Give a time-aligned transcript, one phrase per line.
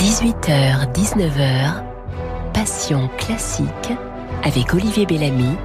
[0.00, 1.82] 18h, 19h,
[2.54, 3.92] Passion classique
[4.42, 5.58] avec Olivier Bellamy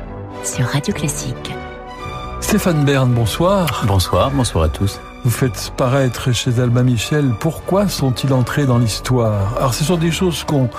[0.44, 1.54] sur Radio Classique.
[2.42, 3.86] Stéphane Bern, bonsoir.
[3.88, 5.00] Bonsoir, bonsoir à tous.
[5.24, 9.56] Vous faites paraître chez Alba Michel Pourquoi sont-ils entrés dans l'histoire?
[9.56, 10.70] Alors, ce sont des choses qu'on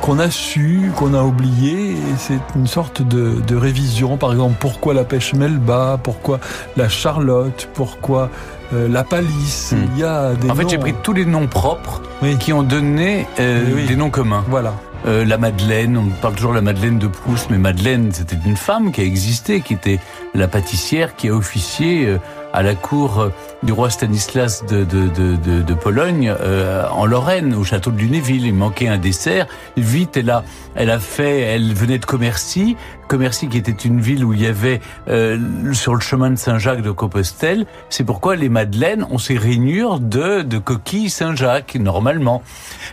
[0.00, 4.16] qu'on a su, qu'on a oublié, et c'est une sorte de, de, révision.
[4.16, 6.00] Par exemple, pourquoi la pêche Melba?
[6.02, 6.40] Pourquoi
[6.76, 7.68] la Charlotte?
[7.74, 8.30] Pourquoi
[8.72, 9.84] euh, la Palisse Hmm.
[9.94, 12.36] Il y a des En fait, noms- j'ai pris tous les noms propres Oui.
[12.38, 14.44] qui ont donné euh, Oui, des noms communs.
[14.48, 14.74] Voilà.
[15.04, 18.56] Euh, la Madeleine, on parle toujours de la Madeleine de Proust, mais Madeleine, c'était une
[18.56, 19.98] femme qui a existé, qui était
[20.32, 22.18] la pâtissière qui a officié euh,
[22.52, 23.28] à la cour euh,
[23.64, 27.98] du roi Stanislas de, de, de, de, de Pologne euh, en Lorraine, au château de
[27.98, 28.46] Lunéville.
[28.46, 29.46] Il manquait un dessert.
[29.76, 30.44] Vite, elle a,
[30.76, 32.76] elle a fait, elle venait de Commercy,
[33.12, 36.80] Commercy qui était une ville où il y avait euh, sur le chemin de Saint-Jacques
[36.80, 37.66] de Compostelle.
[37.90, 42.42] C'est pourquoi les madeleines ont ces rainures de, de coquilles Saint-Jacques normalement.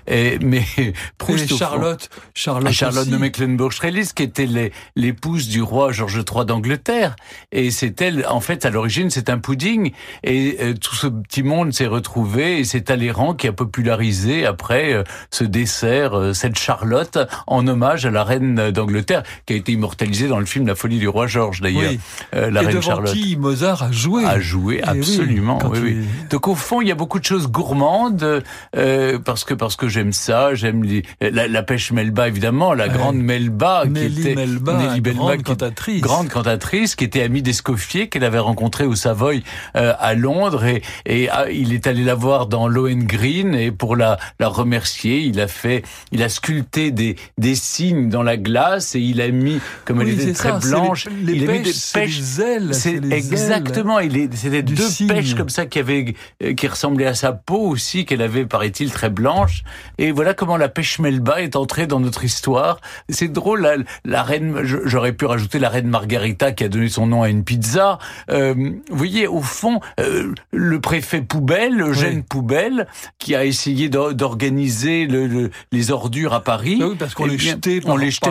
[0.07, 0.63] Et, mais
[1.17, 3.11] Proust, Charlotte, Charlotte, Charlotte aussi.
[3.11, 7.15] de Mecklenburg-Strelitz, qui était l'épouse du roi Georges III d'Angleterre.
[7.53, 9.93] Et c'est elle, en fait, à l'origine, c'est un pudding.
[10.23, 14.91] Et euh, tout ce petit monde s'est retrouvé, et c'est Talleyrand qui a popularisé après
[14.91, 19.71] euh, ce dessert, euh, cette Charlotte, en hommage à la reine d'Angleterre, qui a été
[19.71, 21.91] immortalisée dans le film La folie du roi Georges, d'ailleurs.
[21.91, 21.99] Oui.
[22.35, 23.13] Euh, la et reine devant Charlotte.
[23.13, 25.57] qui Mozart a joué A joué, Eh absolument.
[25.57, 25.97] quand oui, oui.
[26.01, 28.43] il- Donc au fond, il y a beaucoup de choses gourmandes
[28.75, 32.87] euh, parce que parce que j'aime ça, j'aime les- la, la pêche Melba évidemment, la
[32.87, 32.93] Ouais.
[32.93, 36.01] grande Melba Nelly qui était Melba, Nelly Melba, grande qui- cantatrice.
[36.01, 39.43] grande cantatrice qui était amie d'Escoffier qu'elle avait rencontré au Savoy
[39.75, 43.95] euh, à Londres et et ah, il est allé la voir dans Lohengrin et pour
[43.95, 48.95] la la remercier, il a fait il a sculpté des des signes dans la glace
[48.95, 51.63] et il a mis comme Oui, elle était très ça, blanche, les- les il pêches,
[51.63, 53.99] des c'est pêches les ailes, c'est exactement.
[53.99, 55.07] Il est, c'était deux cygne.
[55.07, 56.15] pêches comme ça qui avaient,
[56.57, 59.63] qui ressemblaient à sa peau aussi, qu'elle avait, paraît-il, très blanche.
[59.97, 62.79] Et voilà comment la pêche Melba est entrée dans notre histoire.
[63.09, 63.75] C'est drôle, la,
[64.05, 67.43] la reine, j'aurais pu rajouter la reine Margarita qui a donné son nom à une
[67.43, 67.99] pizza.
[68.31, 72.23] Euh, vous voyez, au fond, euh, le préfet Poubelle, Eugène Oui.
[72.29, 72.87] Poubelle,
[73.19, 76.79] qui a essayé d'or- d'organiser le, le- les ordures à Paris.
[76.81, 78.29] Ah oui, parce qu'on Eh les jetait par- on les par jetait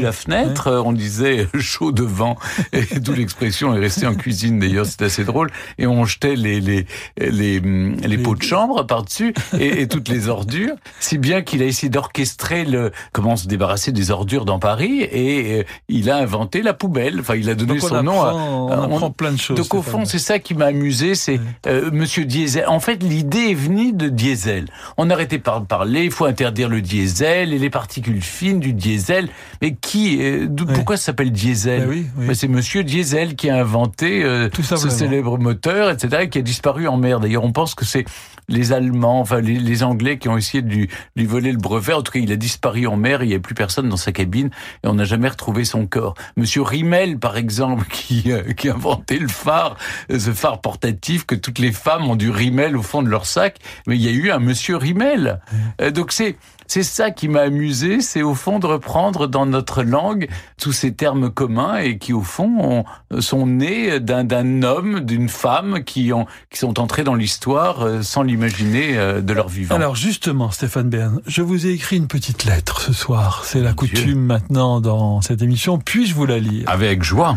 [0.00, 0.68] la par, fenêtre.
[0.76, 2.36] Euh, On disait chaud devant.
[2.72, 5.50] Et d'où l'expression est restée en cuisine d'ailleurs, c'est assez drôle.
[5.78, 6.86] Et on jetait les les
[7.18, 11.66] les, les pots de chambre par-dessus et, et toutes les ordures, si bien qu'il a
[11.66, 16.62] essayé d'orchestrer le comment se débarrasser des ordures dans Paris et euh, il a inventé
[16.62, 17.20] la poubelle.
[17.20, 19.56] Enfin, il a donné son nom à on à- apprend plein de choses.
[19.56, 22.64] donc au fond, c'est ça qui m'a amusé, c'est euh, Monsieur Diesel.
[22.68, 24.66] En fait, l'idée est venue de Diesel.
[24.96, 29.28] On arrêtait de parler, il faut interdire le diesel et les particules fines du diesel.
[29.62, 30.74] Mais qui, euh, Oui.
[30.74, 32.26] pourquoi ça s'appelle diesel Ben oui, oui.
[32.26, 36.38] Ben, C'est Monsieur Diesel qui a inventé euh, Tout ce célèbre moteur, etc., et qui
[36.38, 37.20] a disparu en mer.
[37.20, 38.04] D'ailleurs, on pense que c'est
[38.48, 41.92] les Allemands, enfin les, les Anglais qui ont essayé de lui, lui voler le brevet.
[41.92, 43.22] En tout cas, il a disparu en mer.
[43.22, 44.50] Il n'y a plus personne dans sa cabine
[44.84, 46.14] et on n'a jamais retrouvé son corps.
[46.36, 49.76] Monsieur Rimmel, par exemple, qui, euh, qui a inventé le phare,
[50.10, 53.26] euh, ce phare portatif que toutes les femmes ont du Rimmel au fond de leur
[53.26, 53.58] sac.
[53.86, 55.40] Mais il y a eu un Monsieur Rimmel.
[55.80, 56.36] Euh, donc c'est
[56.68, 60.28] c'est ça qui m'a amusé, c'est au fond de reprendre dans notre langue
[60.60, 65.28] tous ces termes communs et qui au fond ont- sont nés d'un d'un homme, d'une
[65.28, 69.74] femme qui ont qui sont entrés dans l'histoire euh, sans l'imaginer euh, de leur vivant.
[69.74, 73.42] Alors justement, Stéphane Bern, je vous ai écrit une petite lettre ce soir.
[73.44, 75.78] C'est la coutume maintenant dans cette émission.
[75.78, 76.64] Puis-je vous la lire?
[76.68, 77.36] Avec joie.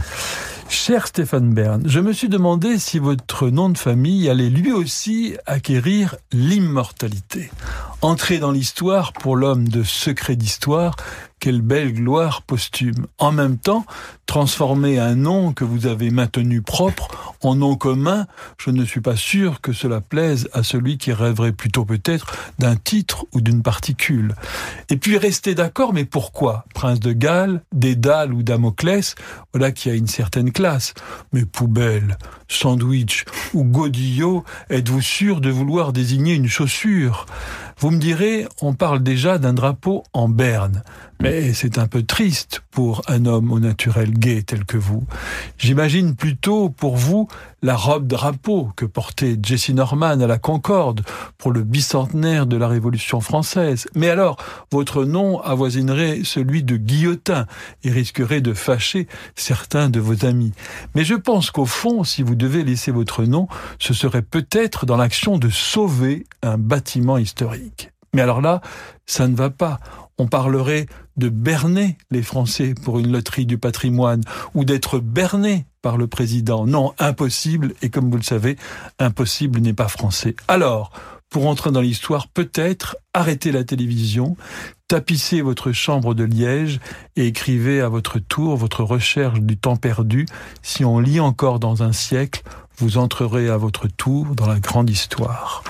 [0.71, 5.35] Cher Stéphane Bern, je me suis demandé si votre nom de famille allait lui aussi
[5.47, 7.49] acquérir l'immortalité.
[8.01, 10.95] Entrer dans l'histoire pour l'homme de secret d'histoire,
[11.39, 13.07] quelle belle gloire posthume.
[13.17, 13.85] En même temps,
[14.25, 18.27] transformer un nom que vous avez maintenu propre en nom commun,
[18.57, 22.75] je ne suis pas sûr que cela plaise à celui qui rêverait plutôt peut-être d'un
[22.75, 24.35] titre ou d'une particule.
[24.89, 26.65] Et puis rester d'accord, mais pourquoi?
[26.73, 29.15] Prince de Galles, Dédale ou Damoclès,
[29.53, 30.93] voilà qui a une certaine classe.
[31.31, 32.17] Mais poubelle,
[32.47, 37.25] sandwich ou godillot, êtes-vous sûr de vouloir désigner une chaussure?
[37.79, 40.83] Vous me direz, on parle déjà d'un drapeau en berne.
[41.21, 45.03] Mais c'est un peu triste pour un homme au naturel gai tel que vous.
[45.57, 47.27] J'imagine plutôt pour vous
[47.61, 51.01] la robe drapeau que portait Jesse Norman à la Concorde
[51.37, 53.85] pour le bicentenaire de la Révolution française.
[53.95, 54.37] Mais alors,
[54.71, 57.47] votre nom avoisinerait celui de Guillotin
[57.83, 60.53] et risquerait de fâcher certains de vos amis.
[60.95, 64.95] Mais je pense qu'au fond, si vous devez laisser votre nom, ce serait peut-être dans
[64.95, 67.91] l'action de sauver un bâtiment historique.
[68.13, 68.61] Mais alors là,
[69.05, 69.79] ça ne va pas.
[70.17, 70.87] On parlerait
[71.19, 74.23] de berner les Français pour une loterie du patrimoine
[74.55, 76.65] ou d'être berné par le président.
[76.65, 78.57] Non, impossible, et comme vous le savez,
[78.97, 80.35] impossible n'est pas français.
[80.47, 80.91] Alors,
[81.29, 84.35] pour entrer dans l'histoire, peut-être arrêtez la télévision,
[84.87, 86.79] tapissez votre chambre de liège
[87.15, 90.25] et écrivez à votre tour votre recherche du temps perdu.
[90.63, 92.41] Si on lit encore dans un siècle,
[92.77, 95.63] vous entrerez à votre tour dans la grande histoire.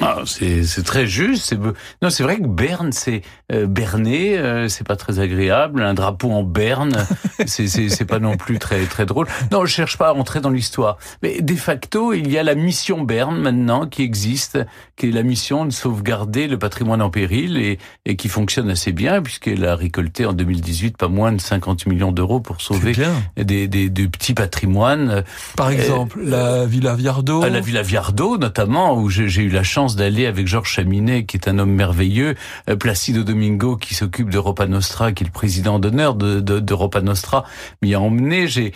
[0.00, 1.44] Ah, c'est très juste.
[1.44, 3.22] C'est non, c'est vrai que Berne, c'est
[3.52, 5.82] euh, berner, euh, c'est pas très agréable.
[5.82, 7.06] Un drapeau en Berne,
[7.46, 9.26] c'est pas non plus très très drôle.
[9.50, 10.98] Non, je cherche pas à rentrer dans l'histoire.
[11.22, 14.58] Mais de facto, il y a la mission Berne maintenant qui existe,
[14.96, 18.92] qui est la mission de sauvegarder le patrimoine en péril et, et qui fonctionne assez
[18.92, 22.92] bien puisqu'elle a récolté en 2018 pas moins de 50 millions d'euros pour sauver
[23.36, 25.24] des, des, des, petits patrimoines.
[25.56, 27.44] Par exemple, la Villa Viardot.
[27.44, 31.48] La Villa Viardot, notamment, où j'ai eu la chance d'aller avec Georges Chaminet, qui est
[31.48, 32.34] un homme merveilleux,
[32.68, 37.44] euh, Placido Domingo, qui s'occupe d'Europa Nostra, qui est le président d'honneur d'Europa de, Nostra,
[37.82, 38.46] m'y a emmené.
[38.48, 38.72] J'ai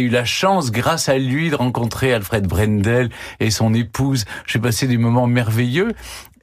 [0.00, 3.10] eu la chance, grâce à lui, de rencontrer Alfred Brendel
[3.40, 4.24] et son épouse.
[4.46, 5.92] J'ai passé des moments merveilleux.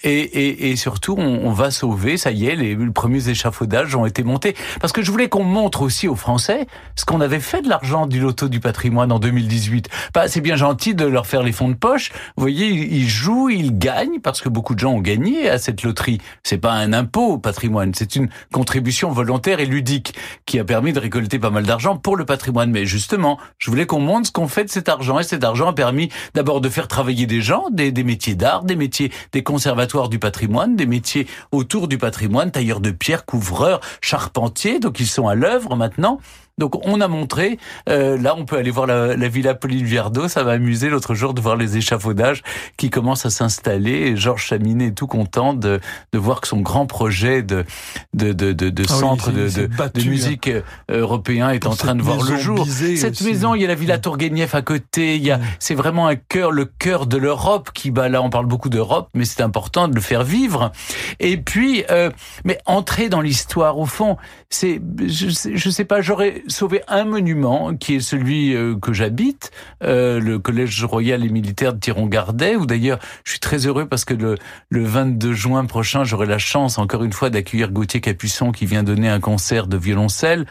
[0.04, 4.06] Et, et, et, surtout, on, on, va sauver, ça y est, les, premiers échafaudages ont
[4.06, 4.56] été montés.
[4.80, 6.66] Parce que je voulais qu'on montre aussi aux Français
[6.96, 9.90] ce qu'on avait fait de l'argent du loto du patrimoine en 2018.
[10.14, 12.12] Bah, c'est bien gentil de leur faire les fonds de poche.
[12.36, 15.84] Vous voyez, ils jouent, ils gagnent, parce que beaucoup de gens ont gagné à cette
[15.84, 16.20] loterie.
[16.42, 20.16] C'est pas un impôt au patrimoine, c'est une contribution volontaire et ludique
[20.46, 22.72] qui a permis de récolter pas mal d'argent pour le patrimoine.
[22.72, 25.20] Mais justement, je voulais qu'on montre ce qu'on fait de cet argent.
[25.20, 28.64] Et cet argent a permis d'abord de faire travailler des gens, des, des métiers d'art,
[28.64, 33.82] des métiers, des conservateurs du patrimoine, des métiers autour du patrimoine, tailleurs de pierre, couvreurs,
[34.02, 36.20] charpentiers, donc ils sont à l'œuvre maintenant.
[36.62, 37.58] Donc on a montré,
[37.90, 41.16] euh, là on peut aller voir la, la Villa Pauline Viardot, ça m'a amusé l'autre
[41.16, 42.44] jour de voir les échafaudages
[42.78, 45.80] qui commencent à s'installer et Georges Chaminet est tout content de,
[46.14, 47.66] de voir que son grand projet de,
[48.14, 50.62] de, de, de, de ah centre de, de, de, musique hein.
[50.92, 52.68] euh, européen est en train de voir le jour.
[52.68, 56.06] Cette maison, il y a la Villa Tourguenieff à côté, il y a, c'est vraiment
[56.06, 59.42] un cœur, le cœur de l'Europe qui, bah là on parle beaucoup d'Europe, mais c'est
[59.42, 60.72] important de le faire vivre.
[61.20, 62.12] Et puis, euh,
[62.46, 64.18] mais entrer dans l'histoire au fond,
[64.52, 69.52] c'est, je, je sais pas, j'aurais sauver un monument qui est celui euh, que j'habite,
[69.84, 74.06] euh, le Collège royal et militaire de Thiron-Gardet, où d'ailleurs je suis très heureux parce
[74.06, 74.38] que le,
[74.70, 78.84] le 22 juin prochain, j'aurai la chance encore une fois d'accueillir Gauthier Capuçon qui vient
[78.84, 80.46] donner un concert de violoncelle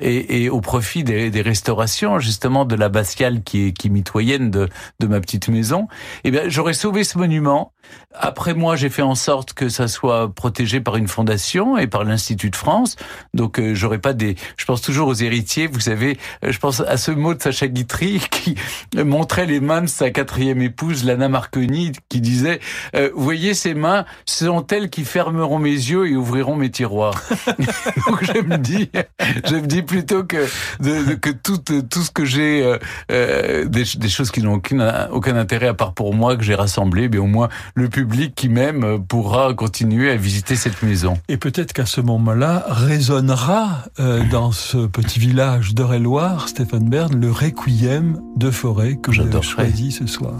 [0.00, 4.50] et, et au profit des, des, restaurations justement de la l'abbatiale qui est, qui mitoyenne
[4.50, 4.68] de,
[4.98, 5.88] de ma petite maison.
[6.24, 7.72] Eh bien, j'aurais sauvé ce monument.
[8.14, 12.04] Après moi, j'ai fait en sorte que ça soit protégé par une fondation et par
[12.04, 12.96] l'Institut de France.
[13.34, 14.34] Donc, euh, j'aurais pas des.
[14.56, 17.68] Je pense toujours aux héritier, vous savez, euh, je pense à ce mot de Sacha
[17.68, 18.56] Guitry qui
[18.96, 22.60] montrait les mains de sa quatrième épouse, Lana Marconi, qui disait
[22.96, 26.70] euh, Vous voyez ces mains, ce sont elles qui fermeront mes yeux et ouvriront mes
[26.70, 27.22] tiroirs?
[28.06, 28.90] Donc je me dis,
[29.44, 30.46] je me dis plutôt que
[30.80, 32.78] de, que tout, tout ce que j'ai, euh,
[33.12, 36.54] euh des, des, choses qui n'ont aucun, aucun intérêt à part pour moi que j'ai
[36.54, 41.16] rassemblé, mais au moins le public qui m'aime pourra continuer à visiter cette maison.
[41.28, 47.30] Et peut-être qu'à ce moment-là résonnera euh, dans ce petit village d'Eure-et-Loire, Stéphane Bern, le
[47.30, 50.34] requiem de forêt que j'ai choisi ce soir.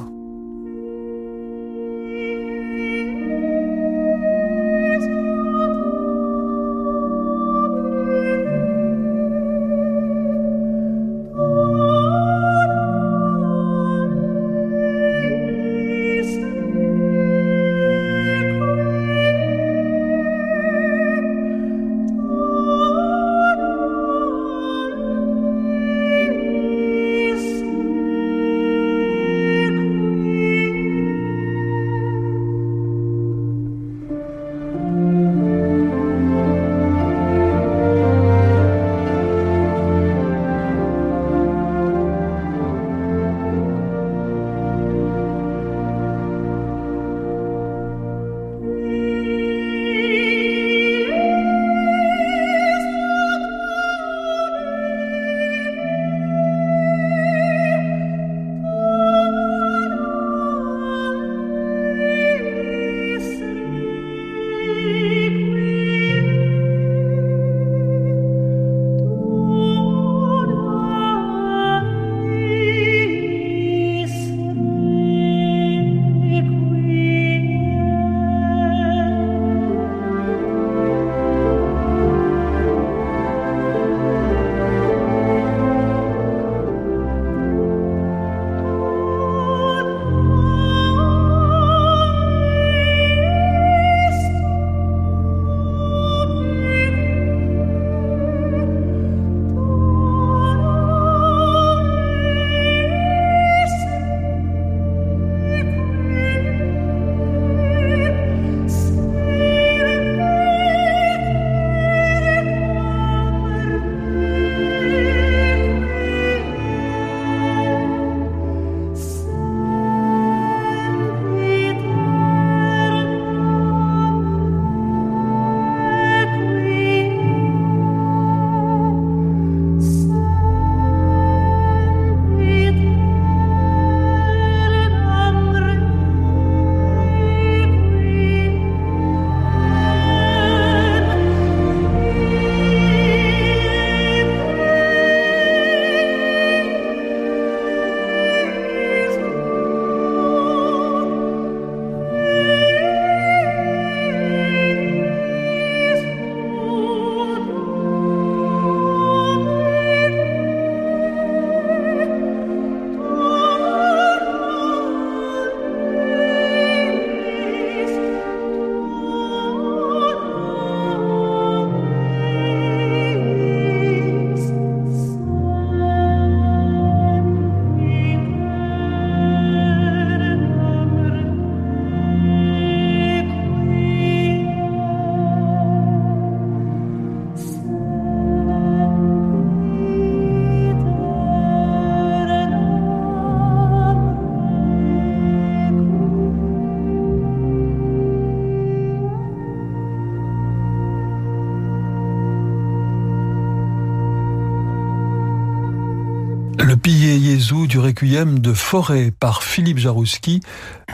[207.78, 210.40] Requiem de Forêt par Philippe Jarouski.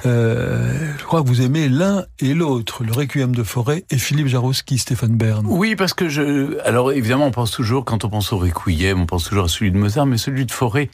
[0.07, 4.29] Euh, je crois que vous aimez l'un et l'autre, le Requiem de Forêt et Philippe
[4.29, 5.47] Jarouski, Stéphane Bern.
[5.49, 6.59] Oui, parce que je...
[6.65, 9.71] Alors évidemment, on pense toujours, quand on pense au Requiem, on pense toujours à celui
[9.71, 10.91] de Mozart, mais celui de Forêt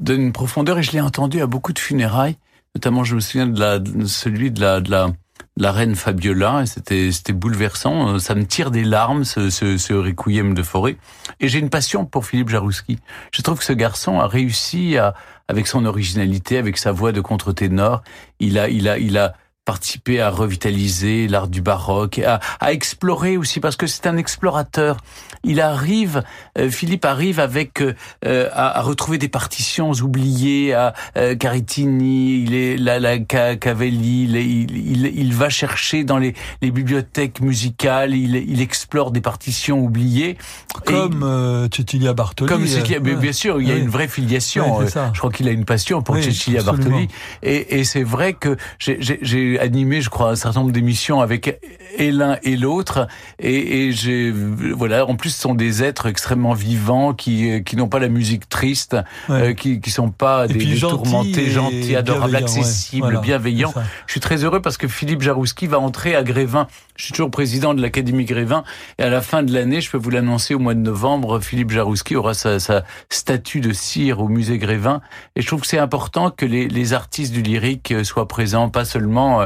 [0.00, 2.36] donne une profondeur et je l'ai entendu à beaucoup de funérailles.
[2.74, 5.12] Notamment, je me souviens de, la, celui de la, de la
[5.56, 8.14] la reine Fabiola, c'était c'était bouleversant.
[8.14, 10.96] Euh, ça me tire des larmes ce, ce, ce requiem de forêt.
[11.40, 12.98] Et j'ai une passion pour Philippe Jarouski.
[13.32, 15.14] Je trouve que ce garçon a réussi à,
[15.48, 18.02] avec son originalité, avec sa voix de contre-ténor,
[18.38, 19.34] il a il a il a
[19.66, 24.96] participé à revitaliser l'art du baroque, à, à explorer aussi parce que c'est un explorateur.
[25.44, 26.22] Il arrive,
[26.56, 32.54] euh, Philippe arrive avec euh, à, à, retrouver des partitions oubliées, à euh, Caritini, il
[32.54, 38.36] est la, la Cavelli, il, il, il, va chercher dans les, les bibliothèques musicales, il,
[38.36, 40.38] il, explore des partitions oubliées.
[40.84, 42.48] Comme euh, Cecilia Bartoli.
[42.48, 44.86] Comme Cecilia, euh, bien sûr, il y a une vraie filiation.
[44.86, 47.08] je crois qu'il a une passion pour Cecilia Bartoli.
[47.42, 51.60] Et, et c'est vrai que j'ai animé, je crois, un certain nombre d'émissions avec
[51.98, 53.06] et l'un et l'autre.
[53.38, 57.88] Et, et j'ai, voilà, en plus, ce sont des êtres extrêmement vivants qui, qui n'ont
[57.88, 58.96] pas la musique triste,
[59.30, 63.72] euh, qui, qui sont pas des, des tourmentés, gentils, adorables, accessibles, bienveillants.
[64.06, 66.66] Je suis très heureux parce que Philippe Jarouski va entrer à Grévin.
[66.96, 68.64] Je suis toujours président de l'Académie Grévin.
[68.98, 71.70] Et à la fin de l'année, je peux vous l'annoncer, au mois de novembre, Philippe
[71.70, 75.00] Jarouski aura sa, sa statue de cire au musée Grévin.
[75.34, 78.84] Et je trouve que c'est important que les, les artistes du lyrique soient présents, pas
[78.84, 79.45] seulement euh,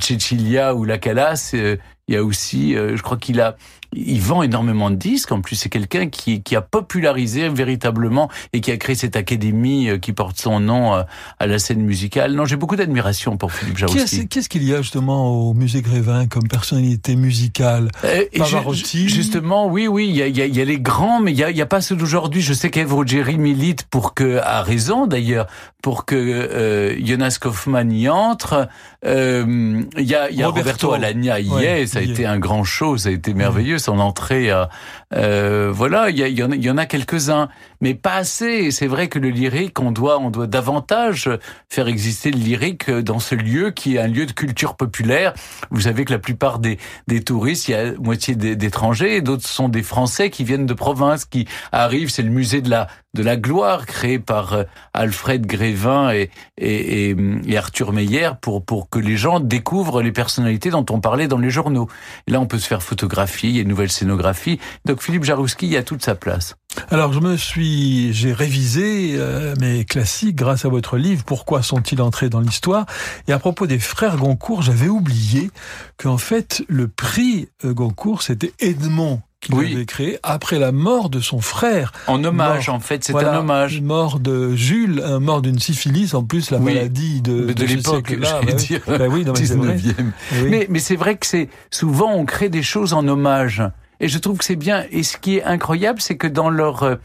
[0.00, 1.52] Cecilia ou La Calas.
[1.54, 1.76] Euh,
[2.10, 3.56] il y a aussi, euh, je crois qu'il a,
[3.92, 5.32] il vend énormément de disques.
[5.32, 9.88] En plus, c'est quelqu'un qui, qui a popularisé véritablement et qui a créé cette académie
[9.88, 11.02] euh, qui porte son nom euh,
[11.38, 12.34] à la scène musicale.
[12.34, 14.28] Non, j'ai beaucoup d'admiration pour Philippe Jarouski.
[14.28, 17.90] Qu'est-ce qu'il y a justement au musée Grévin comme personnalité musicale?
[18.36, 19.08] Pavarotti?
[19.08, 21.50] Justement, oui, oui, il y a, il y a, les grands, mais il y a,
[21.50, 22.42] y a pas ceux d'aujourd'hui.
[22.42, 25.46] Je sais qu'Eve Rogeri milite pour que, a raison d'ailleurs,
[25.82, 28.68] pour que euh, Jonas Kaufmann y entre.
[29.04, 32.26] Euh, il y a, il y a Roberto, Roberto Alagna y est, ça a été
[32.26, 34.50] un grand show, ça a été merveilleux son entrée.
[34.50, 34.68] À,
[35.12, 37.48] euh, voilà, il y, y, en a quelques-uns,
[37.80, 38.70] mais pas assez.
[38.70, 41.28] C'est vrai que le lyrique, on doit, on doit davantage
[41.68, 45.34] faire exister le lyrique dans ce lieu qui est un lieu de culture populaire.
[45.70, 49.68] Vous savez que la plupart des, des touristes, il y a moitié d'étrangers, d'autres sont
[49.68, 52.10] des Français qui viennent de province, qui arrivent.
[52.10, 54.64] C'est le musée de la de la gloire créé par euh,
[54.94, 60.70] Alfred Grévin et, et, et, Arthur Meyer pour, pour que les gens découvrent les personnalités
[60.70, 61.88] dont on parlait dans les journaux.
[62.26, 64.60] Et là, on peut se faire photographier, il y a une nouvelle scénographie.
[65.00, 66.56] Philippe Jarouski a toute sa place.
[66.90, 71.24] Alors je me suis, j'ai révisé euh, mes classiques grâce à votre livre.
[71.24, 72.86] Pourquoi sont-ils entrés dans l'histoire?
[73.26, 75.50] Et à propos des frères Goncourt, j'avais oublié
[75.96, 79.72] qu'en fait le prix euh, Goncourt c'était Edmond qu'il oui.
[79.72, 81.92] avait créé après la mort de son frère.
[82.06, 83.80] En hommage, mort, en fait, c'est voilà, un hommage.
[83.80, 87.64] Mort de Jules, un mort d'une syphilis, en plus la oui, maladie de, de, de
[87.64, 88.54] l'époque, bah, oui.
[88.54, 89.94] dire, bah oui, non, mais 19e.
[90.50, 93.62] Mais, mais c'est vrai que c'est souvent on crée des choses en hommage.
[94.00, 94.86] Et je trouve que c'est bien.
[94.90, 96.96] Et ce qui est incroyable, c'est que dans leur, euh,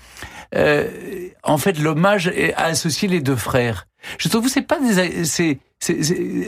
[0.56, 0.88] euh,
[1.44, 3.88] en fait, l'hommage a associé les deux frères.
[4.18, 5.60] Je trouve que c'est pas des, c'est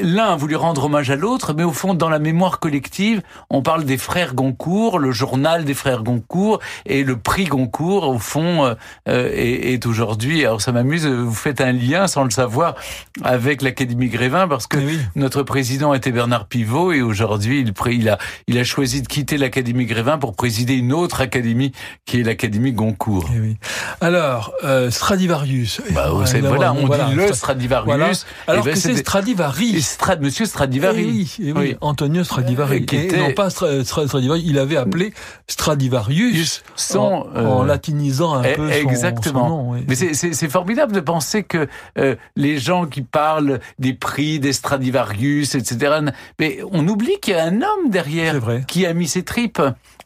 [0.01, 3.61] l'un a voulu rendre hommage à l'autre, mais au fond, dans la mémoire collective, on
[3.61, 8.65] parle des frères Goncourt, le journal des frères Goncourt et le prix Goncourt, au fond,
[8.65, 8.75] euh,
[9.07, 10.45] est, est aujourd'hui.
[10.45, 12.75] Alors ça m'amuse, vous faites un lien sans le savoir
[13.23, 14.99] avec l'Académie Grévin, parce que oui.
[15.15, 18.17] notre président était Bernard Pivot et aujourd'hui, il, il, a,
[18.47, 21.73] il a choisi de quitter l'Académie Grévin pour présider une autre académie
[22.05, 23.29] qui est l'Académie Goncourt.
[23.33, 23.57] Oui.
[24.01, 25.81] Alors euh, Stradivarius.
[25.91, 27.85] Bah, voilà, on voilà, dit le Stradivarius.
[27.85, 28.11] Voilà.
[28.47, 29.81] Alors ben, que c'est Stradivari.
[29.81, 31.01] Strad, Monsieur Stradivari.
[31.01, 32.85] Et oui, et oui, oui, Antonio Stradivari.
[32.85, 33.17] qui était...
[33.17, 35.11] non pas Stradivari, il avait appelé
[35.47, 37.45] Stradivarius son, en, euh...
[37.45, 39.47] en, latinisant un peu son, exactement.
[39.47, 39.85] Son nom, oui.
[39.87, 45.55] Mais c'est formidable de penser que euh, les gens qui parlent des prix des Stradivarius,
[45.55, 45.95] etc.
[46.39, 49.61] Mais on oublie qu'il y a un homme derrière qui a mis ses tripes.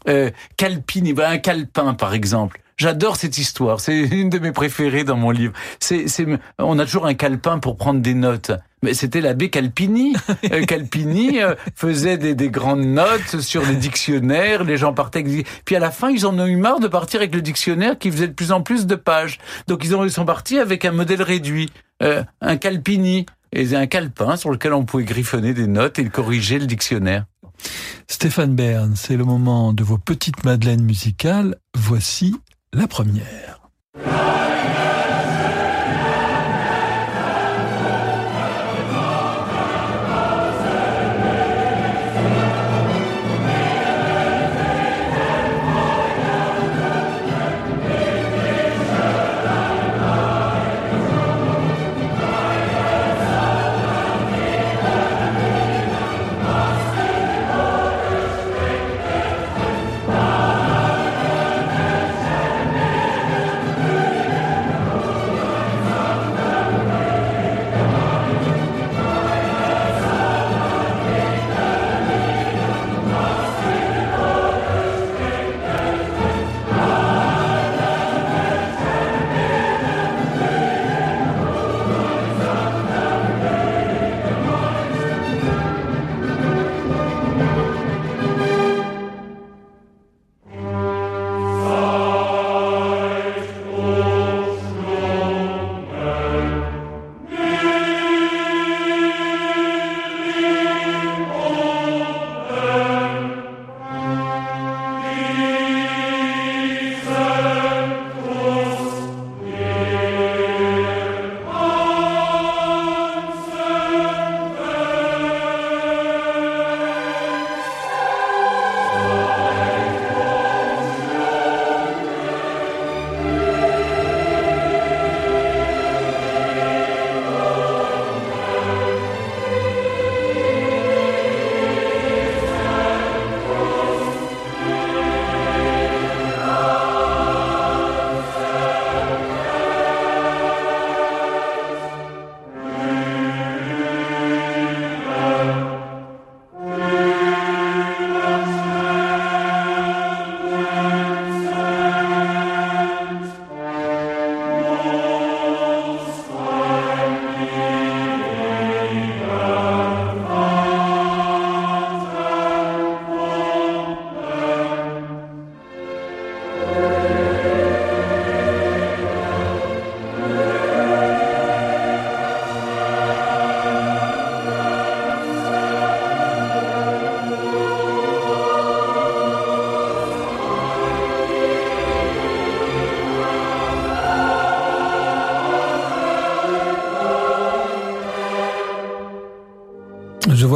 [0.07, 2.61] Euh, Calpini, un Calpin par exemple.
[2.77, 3.79] J'adore cette histoire.
[3.79, 5.53] C'est une de mes préférées dans mon livre.
[5.79, 6.25] C'est, c'est,
[6.57, 8.51] on a toujours un calepin pour prendre des notes.
[8.83, 10.15] Mais c'était l'abbé Calpini.
[10.51, 14.63] Euh, Calpini euh, faisait des, des, grandes notes sur les dictionnaires.
[14.63, 15.23] Les gens partaient.
[15.65, 18.11] Puis à la fin, ils en ont eu marre de partir avec le dictionnaire qui
[18.11, 19.37] faisait de plus en plus de pages.
[19.67, 21.69] Donc ils, ont, ils sont partis avec un modèle réduit,
[22.01, 26.59] euh, un Calpini et un calepin sur lequel on pouvait griffonner des notes et corriger
[26.59, 27.25] le dictionnaire.
[28.07, 31.55] Stéphane Bern, c'est le moment de vos petites madeleines musicales.
[31.75, 32.35] Voici
[32.73, 33.50] la première.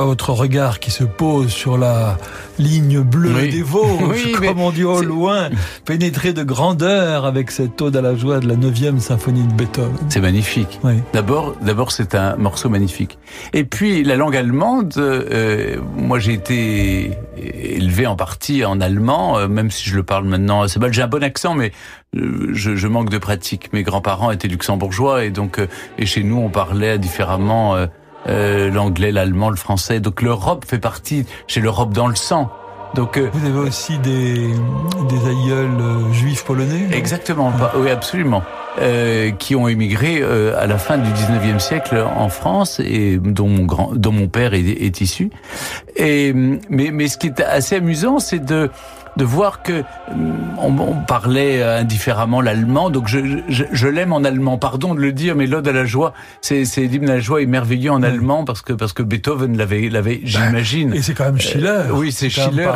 [0.06, 2.18] Vois votre regard qui se pose sur la
[2.60, 5.50] ligne bleue des Vosges, comme on dit au loin,
[5.86, 9.96] pénétré de grandeur avec cette ode à la joie de la 9e symphonie de Beethoven.
[10.10, 10.80] C'est magnifique.
[11.14, 13.18] D'abord, d'abord c'est un morceau magnifique.
[13.54, 19.48] Et puis la langue allemande, euh, moi j'ai été élevé en partie en allemand, euh,
[19.48, 20.94] même si je le parle maintenant c'est mal.
[20.94, 21.72] J'ai un bon accent, mais
[22.16, 23.74] euh, je, je, manque de pratique.
[23.74, 25.60] Mes grands-parents étaient luxembourgeois et donc
[25.98, 27.76] et chez nous on parlait différemment
[28.28, 30.00] euh, l'anglais, l'allemand, le français.
[30.00, 32.52] Donc l'Europe fait partie, j'ai l'Europe dans le sang.
[32.96, 34.48] Donc, euh, Vous avez aussi des,
[35.10, 38.42] des aïeuls euh, juifs polonais Exactement, oui absolument.
[38.80, 43.64] Euh, qui ont émigré à la fin du 19e siècle en France et dont mon
[43.64, 45.30] grand, dont mon père est, est issu.
[45.96, 48.70] Et mais mais ce qui est assez amusant, c'est de
[49.18, 54.24] de voir que mm, on, on parlait indifféremment l'allemand, donc je, je, je l'aime en
[54.24, 54.58] allemand.
[54.58, 57.42] Pardon de le dire, mais l'ode à la joie, c'est c'est l'hymne à la joie
[57.42, 60.94] est merveilleux en allemand parce que parce que Beethoven l'avait l'avait, ben, j'imagine.
[60.94, 61.68] Et c'est quand même Schiller.
[61.68, 62.70] Euh, oui, c'est Schiller.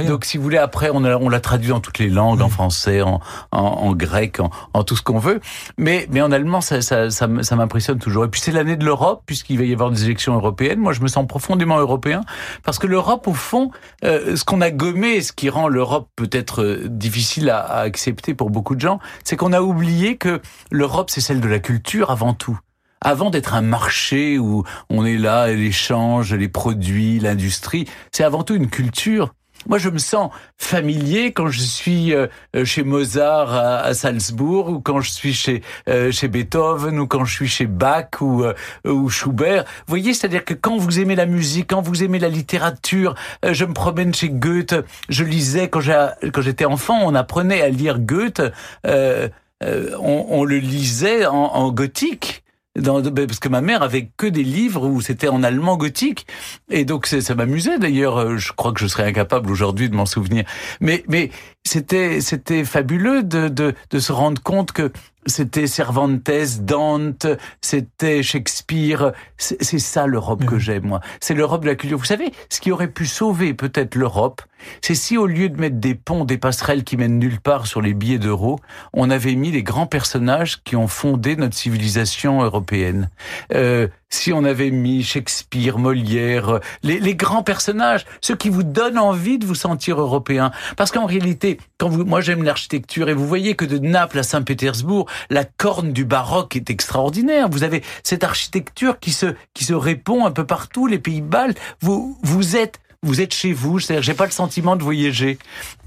[0.00, 2.48] et, donc si vous voulez, après on on l'a traduit dans toutes les langues, en
[2.48, 3.20] français, en,
[3.52, 5.40] en, en grec, en, en, tout ce qu'on veut.
[5.78, 8.24] Mais mais en allemand, ça ça ça, ça m'impressionne toujours.
[8.24, 10.78] Et puis c'est l'année de l'Europe puisqu'il va y avoir des élections européennes.
[10.78, 12.22] Moi, je me sens profondément européen
[12.64, 13.70] parce que l'Europe, au fond,
[14.04, 17.60] euh, ce qu'on a gommé, ce qui rend le l'Europe peut être euh, difficile à,
[17.80, 21.58] accepter pour beaucoup de gens, c'est qu'on a oublié que l'Europe, c'est celle de la
[21.58, 22.58] culture avant tout
[23.02, 28.54] avant d'être un marché où on est là, l'échange, les produits, l'industrie, c'est avant tout
[28.54, 29.34] une culture.
[29.66, 32.26] Moi, je me sens familier quand je suis euh,
[32.64, 37.34] chez Mozart à, Salzbourg, ou quand je suis chez euh, chez Beethoven, ou quand je
[37.34, 39.64] suis chez Bach ou euh, Schubert.
[39.64, 43.14] Vous voyez, c'est-à-dire que quand vous aimez la musique, quand vous aimez la littérature,
[43.48, 44.74] je me promène chez Goethe.
[45.08, 48.42] Je lisais quand j'étais enfant, on apprenait à lire Goethe.
[48.82, 52.43] On, le lisait en gothique.
[52.76, 56.26] Dans, ben, parce que ma mère avait que des livres où c'était en allemand gothique
[56.70, 60.06] et donc ça m'amusait d'ailleurs euh, je crois que je serais incapable aujourd'hui de m'en
[60.06, 60.44] souvenir
[60.80, 61.30] mais mais
[61.62, 64.90] c'était c'était fabuleux de, de de se rendre compte que
[65.26, 67.26] c'était Cervantes, Dante,
[67.60, 69.12] c'était Shakespeare.
[69.38, 71.00] C'est ça l'Europe que j'aime, moi.
[71.20, 71.98] C'est l'Europe de la culture.
[71.98, 74.42] Vous savez, ce qui aurait pu sauver peut-être l'Europe,
[74.82, 77.80] c'est si au lieu de mettre des ponts, des passerelles qui mènent nulle part sur
[77.80, 78.58] les billets d'euros,
[78.92, 83.10] on avait mis les grands personnages qui ont fondé notre civilisation européenne.
[83.52, 88.98] Euh, si on avait mis Shakespeare, Molière, les, les, grands personnages, ceux qui vous donnent
[88.98, 90.52] envie de vous sentir européen.
[90.76, 94.22] Parce qu'en réalité, quand vous, moi j'aime l'architecture et vous voyez que de Naples à
[94.22, 97.48] Saint-Pétersbourg, la corne du baroque est extraordinaire.
[97.48, 101.58] Vous avez cette architecture qui se, qui se répond un peu partout, les pays baltes.
[101.80, 103.78] Vous, vous êtes vous êtes chez vous.
[103.78, 105.38] C'est-à-dire, j'ai pas le sentiment de voyager.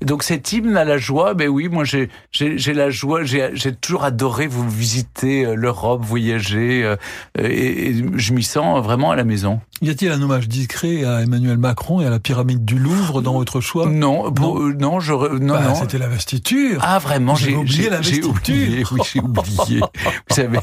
[0.01, 3.23] Donc cet hymne à la joie, ben oui, moi j'ai j'ai la joie.
[3.23, 6.95] J'ai j'ai toujours adoré vous visiter euh, l'Europe, voyager, euh,
[7.37, 9.59] et, je m'y sens vraiment à la maison.
[9.81, 13.33] Y a-t-il un hommage discret à Emmanuel Macron et à la pyramide du Louvre dans
[13.33, 13.87] votre choix?
[13.87, 16.79] Non, non, non, je, non, bah, C'était l'investiture.
[16.83, 18.33] Ah vraiment, j'ai oublié l'investiture.
[18.47, 19.79] Oui, j'ai oublié.
[19.79, 20.59] vous savez,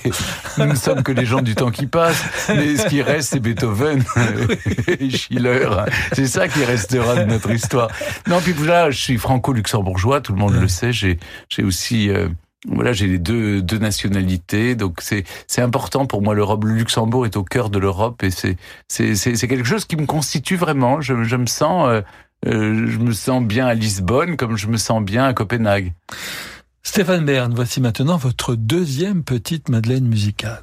[0.59, 2.25] nous ne sommes que les gens du temps qui passe.
[2.49, 4.05] Mais ce qui reste, c'est Beethoven
[4.89, 5.69] et Schiller.
[6.13, 7.89] C'est ça qui restera de notre histoire.
[8.27, 10.93] Non, puis là, je suis franco-luxembourgeois, tout le monde le sait.
[10.93, 12.29] J'ai, j'ai aussi, euh,
[12.67, 16.35] voilà, j'ai les deux, deux nationalités, donc c'est, c'est important pour moi.
[16.35, 18.57] L'Europe, le Luxembourg est au cœur de l'Europe et c'est,
[18.89, 21.01] c'est, c'est, quelque chose qui me constitue vraiment.
[21.01, 22.01] Je, je me sens, euh,
[22.47, 25.93] euh, je me sens bien à Lisbonne comme je me sens bien à Copenhague.
[26.83, 30.63] Stéphane Bern, voici maintenant votre deuxième petite Madeleine musicale.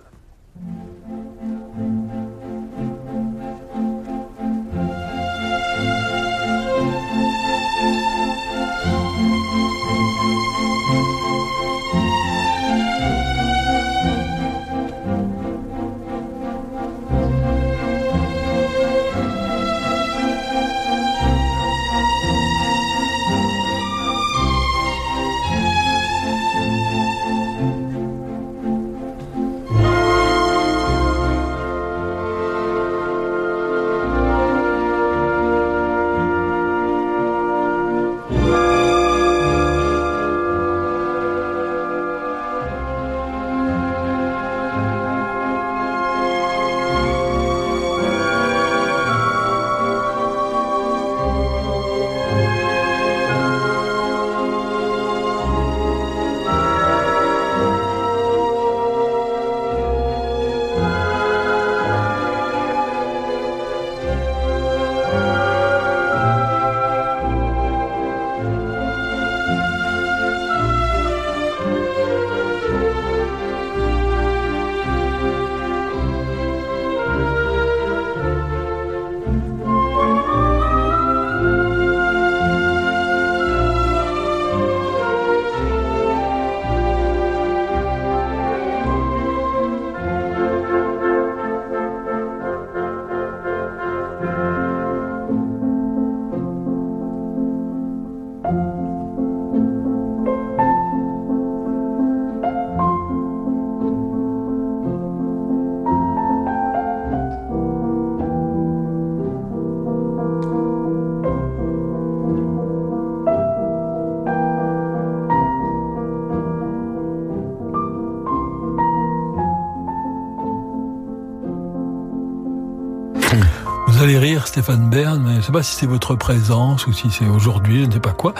[124.20, 127.28] Cher Stéphane Bern, mais je ne sais pas si c'est votre présence ou si c'est
[127.28, 128.34] aujourd'hui, je ne sais pas quoi.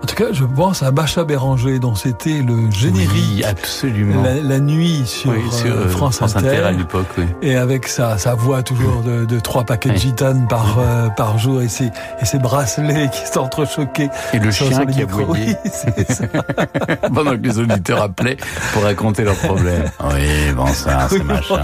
[0.00, 3.44] En tout cas, je pense à Bacha Béranger, dont c'était le générique.
[3.44, 4.22] absolument.
[4.44, 7.24] La, nuit sur, euh, France, Inter, à l'époque, oui.
[7.42, 11.38] Et avec sa, sa voix toujours de, de trois paquets de gitanes par, euh, par
[11.38, 14.10] jour et ses, et ses bracelets qui s'entrechoquaient.
[14.32, 15.02] Et le chien qui.
[15.28, 16.24] Oui, c'est ça.
[17.14, 18.36] Pendant que les auditeurs appelaient
[18.72, 19.84] pour raconter leurs problèmes.
[20.12, 21.62] Oui, bon ça, c'est machin.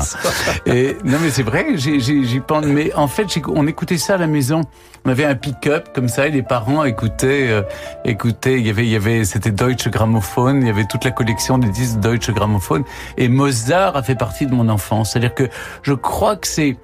[0.67, 2.65] Et, non mais c'est vrai, j'y pense.
[2.65, 4.63] Mais en fait, on écoutait ça à la maison.
[5.07, 7.63] On avait un pick-up comme ça et les parents écoutaient, euh,
[8.05, 8.24] écoutaient.
[8.25, 10.61] Il y avait, il y avait, c'était Deutsche Grammophon.
[10.61, 12.85] Il y avait toute la collection des disques Deutsche Grammophon.
[13.17, 15.13] Et Mozart a fait partie de mon enfance.
[15.13, 15.49] C'est-à-dire que
[15.83, 16.77] je crois que c'est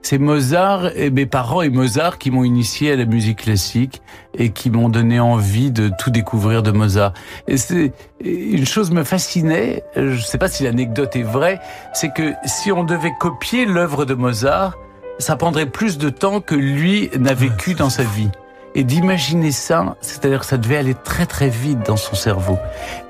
[0.00, 4.00] c'est Mozart et mes parents et Mozart qui m'ont initié à la musique classique
[4.32, 7.12] et qui m'ont donné envie de tout découvrir de Mozart.
[7.48, 7.92] Et c'est
[8.24, 9.82] une chose me fascinait.
[9.96, 11.60] Je ne sais pas si l'anecdote est vraie,
[11.92, 14.78] c'est que si on devait copier l'œuvre de Mozart,
[15.18, 18.30] ça prendrait plus de temps que lui n'a vécu dans sa vie.
[18.78, 22.60] Et d'imaginer ça, c'est-à-dire que ça devait aller très très vite dans son cerveau.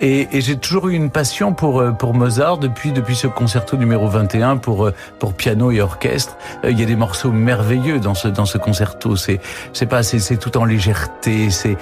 [0.00, 3.76] Et, et j'ai toujours eu une passion pour euh, pour Mozart depuis depuis ce concerto
[3.76, 6.38] numéro 21 pour euh, pour piano et orchestre.
[6.64, 9.14] Euh, il y a des morceaux merveilleux dans ce dans ce concerto.
[9.16, 9.40] C'est
[9.74, 11.50] c'est pas c'est c'est tout en légèreté.
[11.50, 11.76] C'est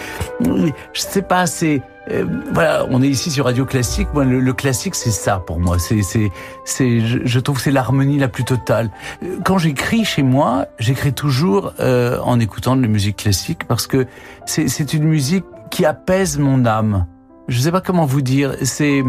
[0.93, 4.09] sais pas c'est euh, voilà, on est ici sur Radio Classique.
[4.15, 5.79] Moi, le, classique, c'est ça pour moi.
[5.79, 6.31] C'est, c'est,
[6.65, 8.91] c'est, je, trouve que c'est l'harmonie la plus totale.
[9.23, 13.87] Euh, quand j'écris chez moi, j'écris toujours euh, en écoutant de la musique classique parce
[13.87, 14.07] que
[14.47, 17.07] c'est, c'est une musique qui apaise mon âme.
[17.49, 18.55] Je sais pas comment vous dire.
[18.63, 19.03] C'est,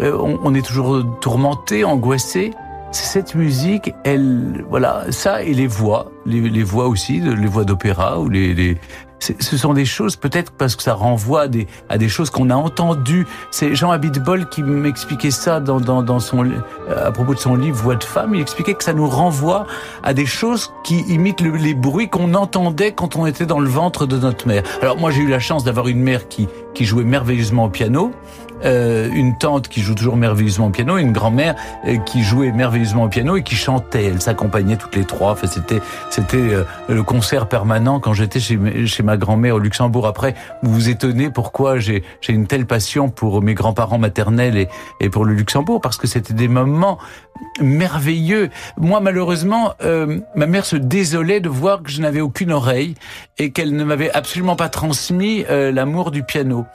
[0.00, 2.52] on, on, est toujours tourmenté, angoissé.
[2.92, 8.18] Cette musique, elle, voilà, ça et les voix, les, les voix aussi, les voix d'opéra
[8.18, 8.78] ou les, les,
[9.20, 12.50] ce sont des choses, peut-être parce que ça renvoie à des, à des choses qu'on
[12.50, 13.26] a entendues.
[13.50, 17.54] C'est Jean Abitbol qui m'expliquait ça dans, dans, dans son, euh, à propos de son
[17.54, 18.34] livre Voix de femme.
[18.34, 19.66] Il expliquait que ça nous renvoie
[20.02, 24.06] à des choses qui imitent les bruits qu'on entendait quand on était dans le ventre
[24.06, 24.62] de notre mère.
[24.82, 28.12] Alors moi, j'ai eu la chance d'avoir une mère qui, qui jouait merveilleusement au piano.
[28.64, 31.54] Euh, une tante qui joue toujours merveilleusement au piano, une grand-mère
[31.86, 34.04] euh, qui jouait merveilleusement au piano et qui chantait.
[34.04, 35.32] Elles s'accompagnaient toutes les trois.
[35.32, 40.06] Enfin, c'était c'était euh, le concert permanent quand j'étais chez chez ma grand-mère au Luxembourg.
[40.06, 44.68] Après, vous vous étonnez pourquoi j'ai j'ai une telle passion pour mes grands-parents maternels et
[45.00, 46.98] et pour le Luxembourg parce que c'était des moments
[47.60, 48.50] merveilleux.
[48.76, 49.72] Moi, malheureusement,
[50.34, 52.94] ma mère se désolait de voir que je n'avais aucune oreille
[53.38, 56.66] et qu'elle ne m'avait absolument pas transmis l'amour du piano.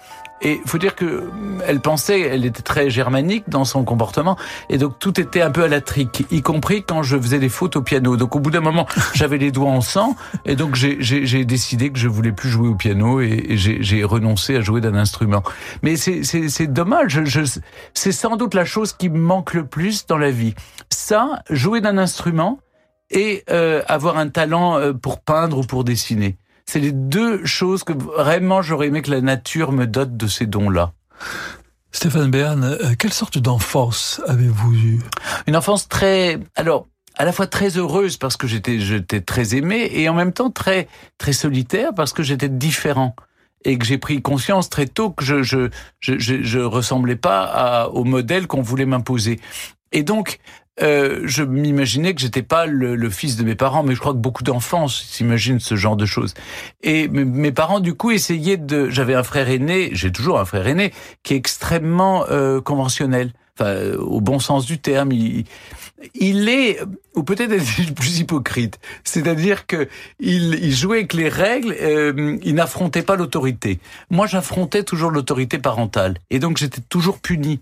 [0.41, 1.30] Et faut dire que
[1.65, 4.38] elle pensait, elle était très germanique dans son comportement,
[4.69, 7.50] et donc tout était un peu à la trique, y compris quand je faisais des
[7.50, 8.17] fautes au piano.
[8.17, 11.98] Donc au bout d'un moment, j'avais les doigts en sang, et donc j'ai décidé que
[11.98, 15.43] je voulais plus jouer au piano, et, j'ai renoncé à jouer d'un instrument.
[15.84, 17.21] Mais c'est dommage.
[17.93, 20.54] c'est sans doute la chose qui me manque le plus dans la vie.
[20.89, 22.60] Ça, jouer d'un instrument
[23.12, 26.38] et euh, avoir un talent euh, pour peindre ou pour dessiner.
[26.65, 30.45] C'est les deux choses que vraiment j'aurais aimé que la nature me dote de ces
[30.45, 30.93] dons-là.
[31.91, 34.99] Stéphane Bern, euh, quelle sorte d'enfance avez-vous eu
[35.47, 39.89] Une enfance très, alors, à la fois très heureuse parce que j'étais, j'étais très aimé
[39.93, 43.15] et en même temps très, très solitaire parce que j'étais différent
[43.63, 48.04] et que j'ai pris conscience très tôt que je, je, je, je, ressemblais pas au
[48.04, 49.39] modèle qu'on voulait m'imposer.
[49.91, 50.39] Et donc,
[50.81, 54.17] euh, je m'imaginais que j'étais pas le, fils de mes parents, mais je crois que
[54.17, 56.33] beaucoup d'enfants s'imaginent ce genre de choses.
[56.83, 58.89] Et mes parents, du coup, essayaient de.
[58.89, 63.69] J'avais un frère aîné, j'ai toujours un frère aîné qui est extrêmement euh, conventionnel, enfin,
[63.69, 65.11] euh, au bon sens du terme.
[65.11, 65.45] Il,
[66.13, 66.79] il est,
[67.15, 69.88] ou peut-être est plus hypocrite, c'est-à-dire que
[70.19, 73.79] il, il, jouait avec les règles, euh, il n'affrontait pas l'autorité.
[74.09, 77.61] Moi, j'affrontais toujours l'autorité parentale, et donc j'étais toujours puni.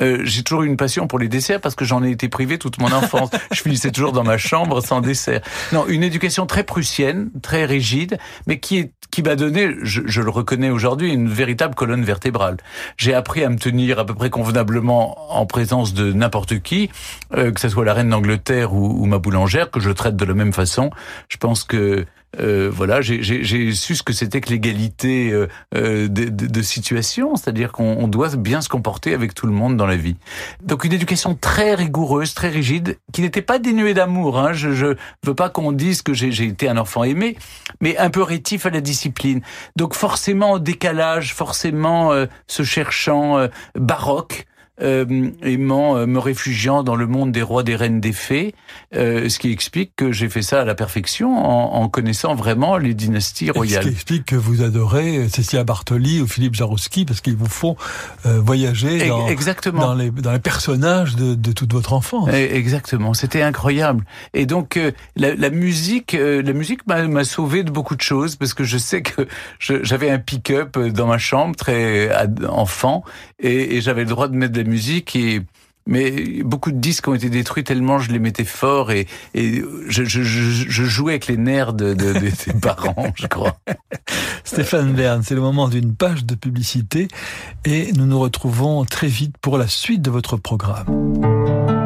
[0.00, 2.58] Euh, j'ai toujours eu une passion pour les desserts parce que j'en ai été privé
[2.58, 3.30] toute mon enfance.
[3.52, 5.40] je finissais toujours dans ma chambre sans dessert.
[5.72, 10.20] Non, une éducation très prussienne, très rigide, mais qui est qui m'a donné, je, je,
[10.20, 12.56] le reconnais aujourd'hui, une véritable colonne vertébrale.
[12.96, 16.90] J'ai appris à me tenir à peu près convenablement en présence de n'importe qui,
[17.32, 20.24] euh, que ce soit la reine d'Angleterre ou, ou ma boulangère, que je traite de
[20.24, 20.90] la même façon.
[21.28, 22.06] Je pense que
[22.40, 27.36] euh, voilà, j'ai su ce que c'était que l'égalité euh, euh, de, de, de, situation,
[27.36, 30.16] c'est-à-dire qu'on doit bien se comporter avec tout le monde dans la vie.
[30.62, 34.38] Donc une éducation très rigoureuse, très rigide, qui n'était pas dénuée d'amour.
[34.38, 34.52] Hein.
[34.52, 37.36] Je, je veux pas qu'on dise que j'ai été un enfant aimé,
[37.80, 39.40] mais un peu rétif à la discipline.
[39.76, 42.12] Donc forcément décalage, forcément
[42.46, 44.46] se cherchant baroque.
[44.82, 48.54] Euh, aimant euh, me réfugiant dans le monde des rois, des reines, des fées,
[48.96, 52.76] euh, ce qui explique que j'ai fait ça à la perfection en, en connaissant vraiment
[52.76, 53.84] les dynasties royales.
[53.84, 57.76] ce qui explique que vous adorez Cécilia Bartoli ou Philippe Jarouski parce qu'ils vous font
[58.26, 59.80] euh, voyager dans, Exactement.
[59.80, 62.28] dans, les, dans les personnages de, de toute votre enfance.
[62.32, 64.04] Exactement, c'était incroyable.
[64.32, 68.34] Et donc euh, la, la, musique, euh, la musique m'a sauvé de beaucoup de choses
[68.36, 69.28] parce que je sais que
[69.60, 72.10] j'avais un pick-up dans ma chambre très
[72.48, 73.04] enfant
[73.38, 75.42] et, et j'avais le droit de mettre de la musique et
[75.86, 80.04] mais beaucoup de disques ont été détruits tellement je les mettais fort et, et je,
[80.04, 82.30] je, je, jouais avec les nerfs de, de, de des
[82.62, 83.58] parents, je crois.
[84.44, 87.08] Stéphane Bern, c'est le moment d'une page de publicité
[87.66, 91.83] et nous nous retrouvons très vite pour la suite de votre programme.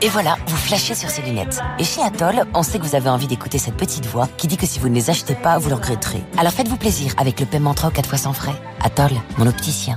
[0.00, 1.60] Et voilà, vous flashez sur ces lunettes.
[1.80, 4.56] Et chez Atoll, on sait que vous avez envie d'écouter cette petite voix qui dit
[4.56, 6.22] que si vous ne les achetez pas, vous le regretterez.
[6.36, 8.54] Alors faites-vous plaisir avec le paiement en 3 ou 4 fois sans frais.
[8.80, 9.96] Atoll, mon opticien.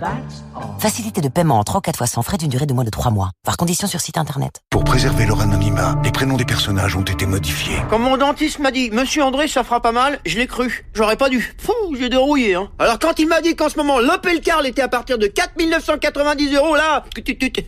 [0.79, 2.89] Facilité de paiement en 3 ou 4 fois sans frais d'une durée de moins de
[2.89, 3.31] 3 mois.
[3.45, 4.61] Par condition sur site internet.
[4.69, 7.77] Pour préserver leur anonymat, les prénoms des personnages ont été modifiés.
[7.89, 10.85] Comme mon dentiste m'a dit, Monsieur André, ça fera pas mal, je l'ai cru.
[10.93, 11.55] J'aurais pas dû.
[11.57, 12.69] Fou, j'ai dérouillé, hein.
[12.79, 16.55] Alors quand il m'a dit qu'en ce moment, l'Opel Carl était à partir de 4990
[16.55, 17.03] euros, là,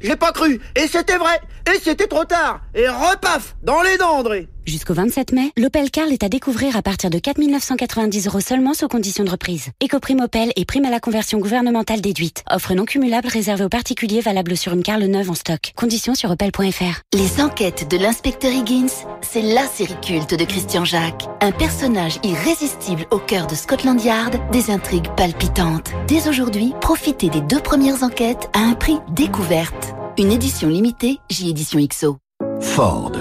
[0.01, 0.61] j'ai pas cru.
[0.75, 1.39] Et c'était vrai.
[1.73, 2.61] Et c'était trop tard.
[2.75, 4.49] Et repaf, dans les dents, André.
[4.65, 8.73] Jusqu'au 27 mai, l'Opel Carl est à découvrir à partir de 4 990 euros seulement
[8.73, 9.71] sous conditions de reprise.
[9.81, 12.43] Éco-prime Opel et prime à la conversion gouvernementale déduite.
[12.49, 15.73] Offre non cumulable réservée aux particuliers valable sur une Carl neuve en stock.
[15.75, 17.01] Conditions sur opel.fr.
[17.13, 18.87] Les enquêtes de l'inspecteur Higgins,
[19.21, 21.27] c'est la série culte de Christian Jacques.
[21.41, 25.91] Un personnage irrésistible au cœur de Scotland Yard, des intrigues palpitantes.
[26.07, 29.93] Dès aujourd'hui, profitez des deux premières enquêtes à un prix découverte.
[30.17, 32.17] Une édition limitée, J-Édition XO.
[32.61, 33.11] Ford.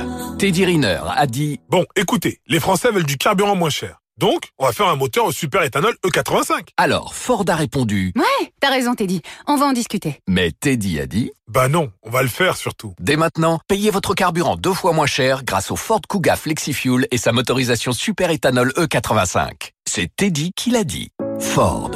[0.43, 4.01] Teddy Riner a dit Bon, écoutez, les Français veulent du carburant moins cher.
[4.19, 6.71] Donc, on va faire un moteur au super éthanol E85.
[6.77, 10.19] Alors, Ford a répondu Ouais, t'as raison Teddy, on va en discuter.
[10.27, 12.93] Mais Teddy a dit Bah non, on va le faire surtout.
[12.99, 17.19] Dès maintenant, payez votre carburant deux fois moins cher grâce au Ford Kuga FlexiFuel et
[17.19, 19.71] sa motorisation super éthanol E85.
[19.89, 21.11] C'est Teddy qui l'a dit.
[21.39, 21.93] Ford.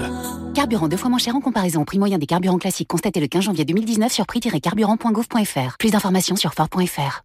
[0.55, 3.27] Carburant deux fois moins cher en comparaison au prix moyen des carburants classiques constaté le
[3.27, 5.79] 15 janvier 2019 sur prix-carburant.gouv.fr.
[5.81, 7.25] Plus d'informations sur Ford.fr.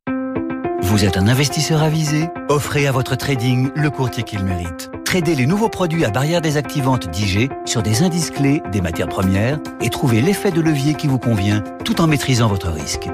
[0.92, 2.28] Vous êtes un investisseur avisé?
[2.50, 4.92] Offrez à votre trading le courtier qu'il mérite.
[5.06, 9.58] Tradez les nouveaux produits à barrière désactivante d'IG sur des indices clés, des matières premières
[9.80, 13.08] et trouvez l'effet de levier qui vous convient tout en maîtrisant votre risque.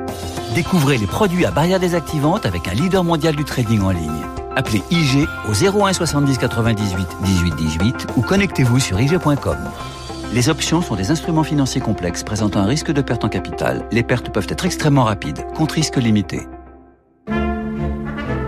[0.55, 4.25] Découvrez les produits à barrière désactivante avec un leader mondial du trading en ligne.
[4.55, 9.57] Appelez IG au 01 70 98 18 18 ou connectez-vous sur IG.com.
[10.33, 13.85] Les options sont des instruments financiers complexes présentant un risque de perte en capital.
[13.91, 16.47] Les pertes peuvent être extrêmement rapides, contre risque limité.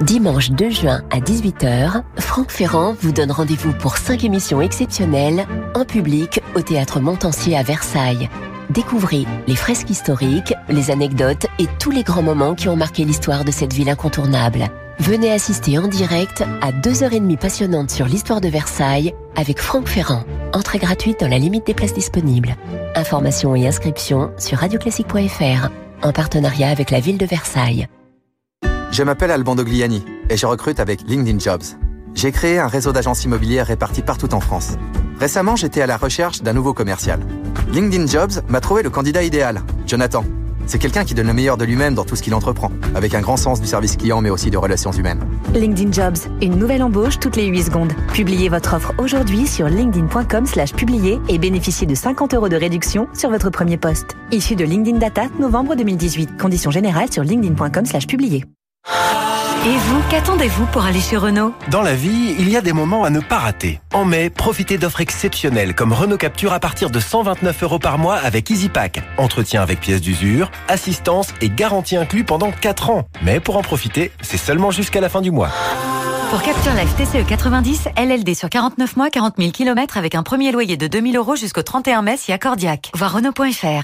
[0.09, 5.45] Dimanche 2 juin à 18h, Franck Ferrand vous donne rendez-vous pour 5 émissions exceptionnelles
[5.75, 8.27] en public au Théâtre Montancier à Versailles.
[8.71, 13.45] Découvrez les fresques historiques, les anecdotes et tous les grands moments qui ont marqué l'histoire
[13.45, 14.69] de cette ville incontournable.
[14.97, 20.23] Venez assister en direct à 2h30 passionnantes sur l'histoire de Versailles avec Franck Ferrand.
[20.53, 22.55] Entrée gratuite dans la limite des places disponibles.
[22.95, 25.69] Informations et inscriptions sur radioclassique.fr
[26.01, 27.87] en partenariat avec la ville de Versailles.
[28.91, 31.63] Je m'appelle Alban Dogliani et je recrute avec LinkedIn Jobs.
[32.15, 34.77] J'ai créé un réseau d'agences immobilières réparties partout en France.
[35.19, 37.19] Récemment, j'étais à la recherche d'un nouveau commercial.
[37.71, 40.23] LinkedIn Jobs m'a trouvé le candidat idéal, Jonathan.
[40.65, 43.21] C'est quelqu'un qui donne le meilleur de lui-même dans tout ce qu'il entreprend, avec un
[43.21, 45.23] grand sens du service client mais aussi de relations humaines.
[45.53, 47.93] LinkedIn Jobs, une nouvelle embauche toutes les 8 secondes.
[48.13, 53.07] Publiez votre offre aujourd'hui sur linkedin.com slash publier et bénéficiez de 50 euros de réduction
[53.13, 54.17] sur votre premier poste.
[54.31, 56.37] Issu de LinkedIn Data, novembre 2018.
[56.37, 58.45] Conditions générales sur linkedin.com slash publier.
[59.65, 63.03] Et vous, qu'attendez-vous pour aller chez Renault Dans la vie, il y a des moments
[63.03, 63.81] à ne pas rater.
[63.93, 68.15] En mai, profitez d'offres exceptionnelles comme Renault Capture à partir de 129 euros par mois
[68.15, 69.01] avec EasyPack.
[69.17, 73.03] Entretien avec pièces d'usure, assistance et garantie inclus pendant 4 ans.
[73.21, 75.49] Mais pour en profiter, c'est seulement jusqu'à la fin du mois.
[76.29, 80.53] Pour Capture Life TCE 90, LLD sur 49 mois, 40 000 km avec un premier
[80.53, 82.91] loyer de 2000 euros jusqu'au 31 mai si accordiaque.
[82.95, 83.81] Voir Renault.fr.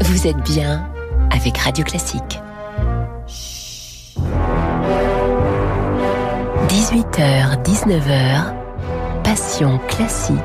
[0.00, 0.88] Vous êtes bien
[1.30, 2.38] avec Radio Classique.
[6.68, 8.54] 18h, 19h,
[9.22, 10.38] Passion classique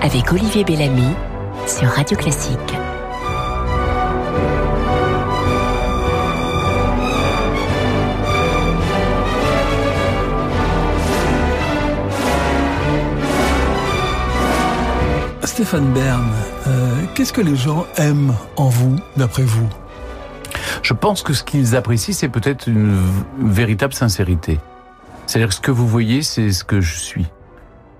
[0.00, 1.14] avec Olivier Bellamy
[1.66, 2.58] sur Radio Classique.
[15.44, 16.30] Stéphane Bern,
[16.66, 19.68] euh, qu'est-ce que les gens aiment en vous, d'après vous?
[20.82, 22.98] Je pense que ce qu'ils apprécient, c'est peut-être une
[23.38, 24.58] véritable sincérité.
[25.26, 27.26] C'est-à-dire que ce que vous voyez, c'est ce que je suis.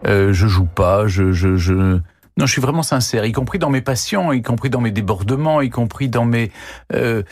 [0.06, 3.70] Euh, je joue pas, je, je, je, Non, je suis vraiment sincère, y compris dans
[3.70, 6.50] mes passions, y compris dans mes débordements, y compris dans mes...
[6.92, 7.22] Euh,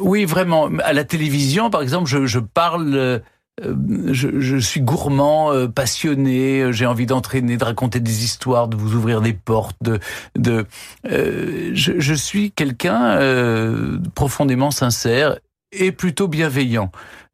[0.00, 0.68] oui, vraiment.
[0.82, 2.94] À la télévision, par exemple, je, je parle...
[2.94, 3.18] Euh,
[4.12, 8.94] je, je, suis gourmand, euh, passionné, j'ai envie d'entraîner, de raconter des histoires, de vous
[8.94, 9.76] ouvrir des portes.
[9.80, 9.98] De,
[10.36, 10.66] de
[11.10, 15.38] euh, je, je, suis quelqu'un euh, profondément sincère
[15.84, 16.90] et plutôt bienveillant.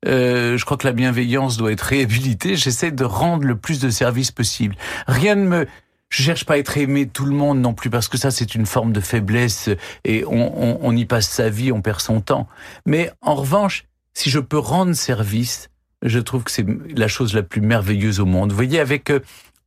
[0.06, 2.56] Euh, je crois que la bienveillance doit être réhabilitée.
[2.56, 4.76] J'essaie de rendre le plus de services possible.
[5.06, 5.66] Rien ne me
[6.08, 8.54] je cherche pas à être aimé tout le monde non plus parce que ça c'est
[8.54, 9.70] une forme de faiblesse
[10.04, 12.46] et on, on, on, y passe sa vie, on perd son temps.
[12.84, 15.70] Mais en revanche, si je peux rendre service,
[16.02, 18.50] je trouve que c'est la chose la plus merveilleuse au monde.
[18.50, 19.20] Vous voyez, avec euh,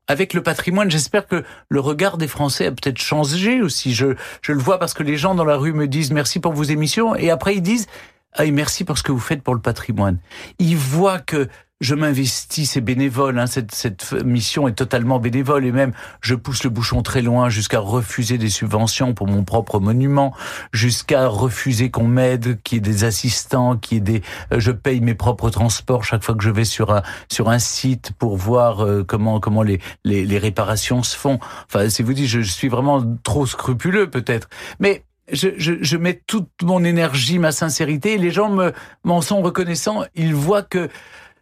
[0.07, 3.95] avec le patrimoine, j'espère que le regard des Français a peut-être changé aussi.
[3.95, 6.53] Je, je le vois parce que les gens dans la rue me disent merci pour
[6.53, 7.87] vos émissions et après ils disent
[8.35, 10.19] ah, et merci pour ce que vous faites pour le patrimoine.
[10.59, 11.47] Ils voient que
[11.81, 16.63] je m'investis, c'est bénévole, hein, cette, cette mission est totalement bénévole et même je pousse
[16.63, 20.33] le bouchon très loin jusqu'à refuser des subventions pour mon propre monument,
[20.71, 24.21] jusqu'à refuser qu'on m'aide, qu'il y ait des assistants, qu'il y ait des,
[24.53, 27.59] euh, je paye mes propres transports chaque fois que je vais sur un sur un
[27.59, 31.39] site pour voir euh, comment comment les, les, les réparations se font.
[31.67, 34.47] Enfin, si vous dites, je, je suis vraiment trop scrupuleux peut-être,
[34.79, 38.73] mais je, je, je, mets toute mon énergie, ma sincérité, et les gens me
[39.03, 40.03] m'en sont reconnaissants.
[40.15, 40.89] Ils voient que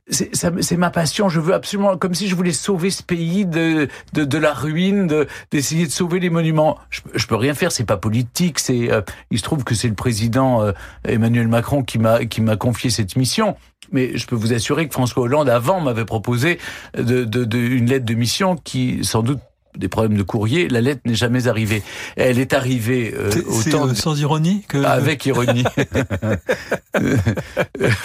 [0.09, 1.29] c'est ma passion.
[1.29, 5.25] Je veux absolument, comme si je voulais sauver ce pays de de, de la ruine,
[5.51, 6.77] d'essayer de, sauver les monuments.
[6.89, 7.71] Je, je peux rien faire.
[7.71, 8.59] C'est pas politique.
[8.59, 10.71] C'est euh, il se trouve que c'est le président euh,
[11.07, 13.55] Emmanuel Macron qui m'a qui m'a confié cette mission.
[13.91, 16.57] Mais je peux vous assurer que François Hollande avant m'avait proposé
[16.97, 19.39] de, de, de, une lettre de mission qui sans doute
[19.77, 21.83] des problèmes de courrier, la lettre n'est jamais arrivée.
[22.15, 25.63] Elle est arrivée euh, autant euh, sans ironie que avec ironie.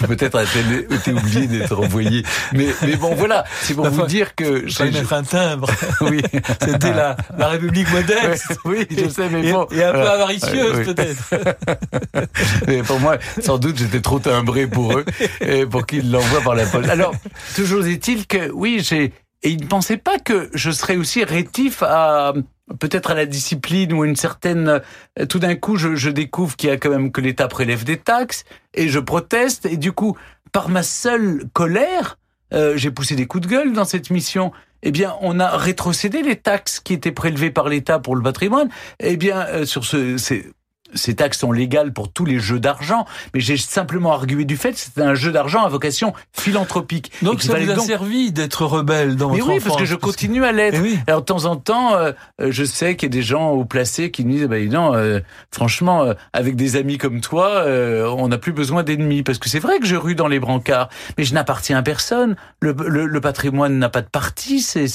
[0.07, 2.23] Peut-être a-t-elle été oubliée d'être envoyée.
[2.53, 5.69] Mais mais bon voilà, c'est pour vous dire que je vais mettre un timbre.
[6.01, 6.21] oui,
[6.61, 8.57] c'était la la République modeste.
[8.65, 11.29] oui, je sais mais bon et un peu avaricieuse peut-être.
[12.67, 15.05] mais pour moi, sans doute j'étais trop timbré pour eux
[15.41, 16.89] et pour qu'ils l'envoient par la poste.
[16.89, 17.13] Alors,
[17.55, 19.13] toujours est-il que oui, j'ai
[19.43, 22.33] et il ne pensait pas que je serais aussi rétif à
[22.79, 24.81] peut-être à la discipline ou une certaine.
[25.27, 27.97] Tout d'un coup, je, je découvre qu'il y a quand même que l'État prélève des
[27.97, 30.17] taxes et je proteste et du coup,
[30.51, 32.17] par ma seule colère,
[32.53, 34.51] euh, j'ai poussé des coups de gueule dans cette mission.
[34.81, 38.69] Eh bien, on a rétrocédé les taxes qui étaient prélevées par l'État pour le patrimoine.
[38.99, 40.45] Eh bien, euh, sur ce, c'est
[40.93, 44.73] ces taxes sont légales pour tous les jeux d'argent, mais j'ai simplement argué du fait
[44.73, 47.11] que c'était un jeu d'argent à vocation philanthropique.
[47.21, 50.43] Donc ça vous a servi d'être rebelle dans mais votre oui, parce que je continue
[50.43, 50.79] à l'être.
[50.81, 50.97] Oui.
[51.07, 54.11] Alors de temps en temps, euh, je sais qu'il y a des gens au placé
[54.11, 55.19] qui me disent, bah, non, euh,
[55.51, 59.49] franchement, euh, avec des amis comme toi, euh, on n'a plus besoin d'ennemis, parce que
[59.49, 62.35] c'est vrai que je rue dans les brancards, mais je n'appartiens à personne.
[62.61, 64.87] Le, le, le patrimoine n'a pas de parti, c'est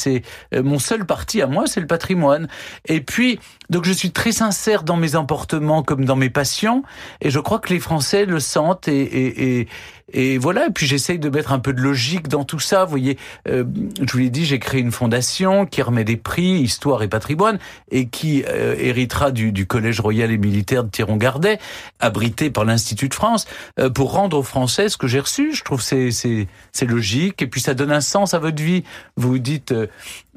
[0.54, 2.48] euh, mon seul parti à moi, c'est le patrimoine.
[2.86, 3.38] Et puis,
[3.70, 6.82] donc je suis très sincère dans mes emportements comme dans mes passions,
[7.20, 9.68] et je crois que les Français le sentent et, et, et,
[10.12, 10.66] et voilà.
[10.66, 12.84] Et puis j'essaye de mettre un peu de logique dans tout ça.
[12.84, 13.64] Vous voyez, euh,
[14.00, 17.58] je vous l'ai dit, j'ai créé une fondation qui remet des prix, histoire et patrimoine,
[17.90, 21.58] et qui euh, héritera du, du, Collège royal et militaire de Thiron-Gardet,
[22.00, 23.46] abrité par l'Institut de France,
[23.80, 25.54] euh, pour rendre aux Français ce que j'ai reçu.
[25.54, 28.84] Je trouve c'est c'est logique, et puis ça donne un sens à votre vie.
[29.16, 29.86] Vous vous dites, euh,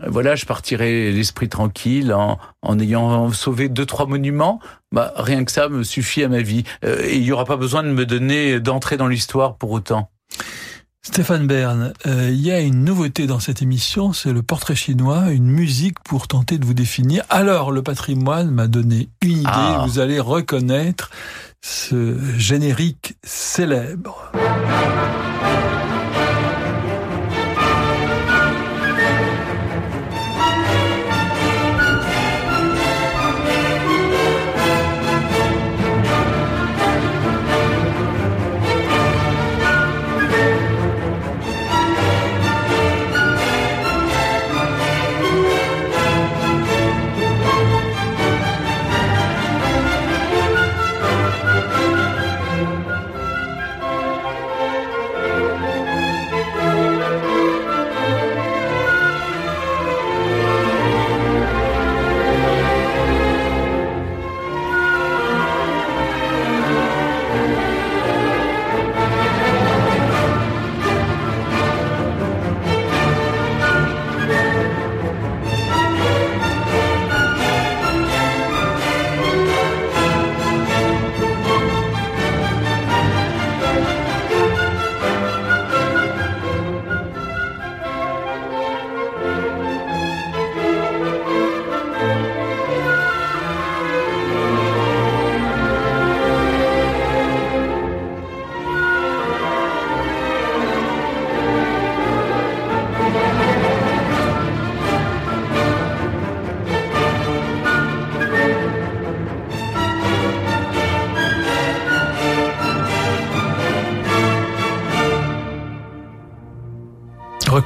[0.05, 4.59] voilà, je partirai l'esprit tranquille en, en ayant sauvé deux trois monuments.
[4.93, 6.63] Bah, rien que ça me suffit à ma vie.
[6.85, 10.09] Euh, et il n'y aura pas besoin de me donner d'entrer dans l'histoire pour autant.
[11.01, 15.31] Stéphane Bern, euh, il y a une nouveauté dans cette émission, c'est le portrait chinois,
[15.31, 17.23] une musique pour tenter de vous définir.
[17.29, 19.85] Alors, le patrimoine m'a donné une idée, ah.
[19.87, 21.09] vous allez reconnaître
[21.61, 24.31] ce générique célèbre.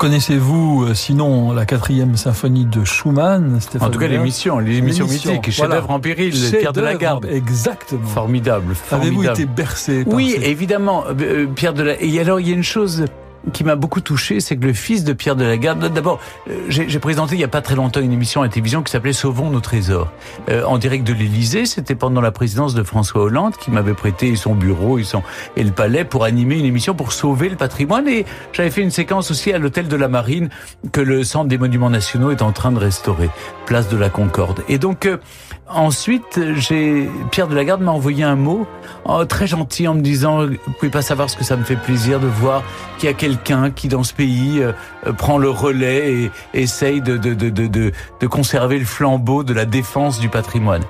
[0.01, 5.51] Reconnaissez-vous, euh, sinon, la quatrième symphonie de Schumann, Stéphane En tout cas, l'émission, l'émission mythique,
[5.51, 7.27] chef-d'œuvre en péril, Pierre de la Garde.
[7.27, 8.07] Exactement.
[8.07, 9.15] Formidable, formidable.
[9.15, 12.01] Avez-vous été bercé par Oui, évidemment, euh, Pierre de la...
[12.01, 13.05] Et alors, il y a une chose
[13.53, 16.19] qui m'a beaucoup touché, c'est que le fils de Pierre de la d'abord,
[16.49, 18.91] euh, j'ai présenté il n'y a pas très longtemps une émission à la télévision qui
[18.91, 20.11] s'appelait Sauvons nos trésors.
[20.49, 24.35] Euh, en direct de l'Élysée, c'était pendant la présidence de François Hollande qui m'avait prêté
[24.35, 25.23] son bureau et, son,
[25.55, 28.07] et le palais pour animer une émission pour sauver le patrimoine.
[28.07, 30.49] Et j'avais fait une séquence aussi à l'hôtel de la Marine
[30.91, 33.29] que le Centre des Monuments Nationaux est en train de restaurer,
[33.65, 34.63] place de la Concorde.
[34.69, 35.17] Et donc, euh,
[35.67, 38.67] ensuite, j'ai Pierre de la m'a envoyé un mot
[39.05, 41.75] oh, très gentil en me disant, vous pouvez pas savoir ce que ça me fait
[41.75, 42.63] plaisir de voir
[42.97, 44.73] qu'il y a quelqu'un qui dans ce pays euh,
[45.07, 49.65] euh, prend le relais et essaye de, de, de, de, conserver le flambeau de la
[49.65, 50.83] défense du patrimoine.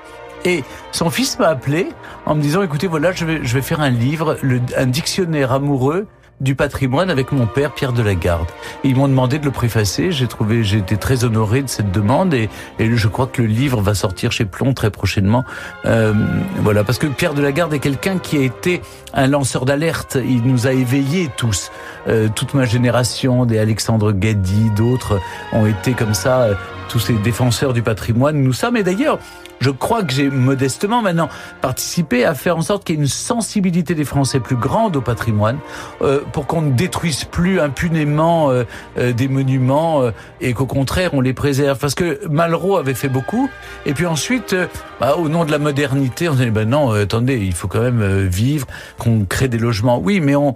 [0.43, 1.89] Et son fils m'a appelé
[2.25, 4.37] en me disant, écoutez, voilà, je vais, je vais faire un livre,
[4.75, 6.07] un dictionnaire amoureux
[6.41, 8.47] du patrimoine avec mon père Pierre de la Garde.
[8.83, 10.11] ils m'ont demandé de le préfacer.
[10.11, 13.47] J'ai trouvé, j'ai été très honoré de cette demande et, et, je crois que le
[13.47, 15.45] livre va sortir chez Plomb très prochainement.
[15.85, 16.13] Euh,
[16.57, 18.81] voilà, parce que Pierre de la Garde est quelqu'un qui a été
[19.13, 20.17] un lanceur d'alerte.
[20.23, 21.71] Il nous a éveillés tous.
[22.07, 25.19] Euh, toute ma génération, des Alexandre Gadi, d'autres
[25.53, 26.47] ont été comme ça.
[26.91, 28.75] Euh, tous ces défenseurs du patrimoine, nous sommes.
[28.75, 29.17] Et d'ailleurs,
[29.61, 31.29] je crois que j'ai modestement maintenant
[31.61, 35.01] participé à faire en sorte qu'il y ait une sensibilité des Français plus grande au
[35.01, 35.57] patrimoine,
[36.01, 38.63] euh, pour qu'on ne détruise plus impunément euh,
[38.97, 40.01] euh, des monuments
[40.41, 41.77] et qu'au contraire on les préserve.
[41.79, 43.49] Parce que Malraux avait fait beaucoup,
[43.85, 44.55] et puis ensuite,
[44.99, 48.27] bah, au nom de la modernité, on dit ben non, attendez, il faut quand même
[48.27, 48.67] vivre,
[48.97, 49.99] qu'on crée des logements.
[49.99, 50.55] Oui, mais on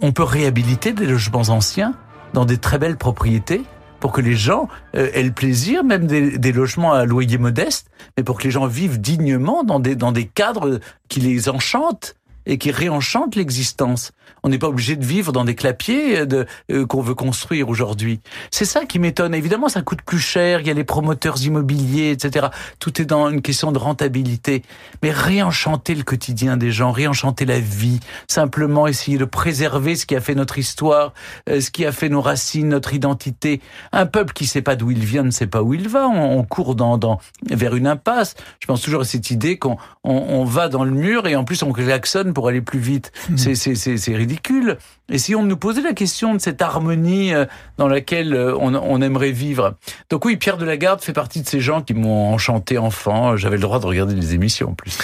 [0.00, 1.94] on peut réhabiliter des logements anciens
[2.34, 3.62] dans des très belles propriétés
[4.02, 7.86] pour que les gens euh, aient le plaisir, même des, logements à loyer modeste,
[8.16, 12.16] mais pour que les gens vivent dignement dans des, dans des cadres qui les enchantent
[12.46, 14.12] et qui réenchantent l'existence.
[14.44, 17.68] On n'est pas obligé de vivre dans des clapiers euh, de, euh, qu'on veut construire
[17.68, 18.20] aujourd'hui.
[18.50, 19.34] C'est ça qui m'étonne.
[19.34, 20.60] Évidemment, ça coûte plus cher.
[20.60, 22.48] Il y a les promoteurs immobiliers, etc.
[22.80, 24.62] Tout est dans une question de rentabilité.
[25.02, 30.16] Mais réenchanter le quotidien des gens, réenchanter la vie, simplement essayer de préserver ce qui
[30.16, 31.12] a fait notre histoire,
[31.48, 33.60] euh, ce qui a fait nos racines, notre identité.
[33.92, 36.08] Un peuple qui sait pas d'où il vient ne sait pas où il va.
[36.08, 38.34] On, court dans, dans, vers une impasse.
[38.58, 41.44] Je pense toujours à cette idée qu'on on, on va dans le mur et en
[41.44, 43.12] plus on klaxonne pour aller plus vite.
[43.30, 43.36] Mmh.
[43.54, 44.78] C'est, ridicule.
[45.08, 47.46] Et si on nous posait la question de cette harmonie euh,
[47.78, 49.76] dans laquelle euh, on, aimerait vivre.
[50.10, 53.36] Donc oui, Pierre de la Garde fait partie de ces gens qui m'ont enchanté enfant.
[53.36, 54.96] J'avais le droit de regarder les émissions en plus.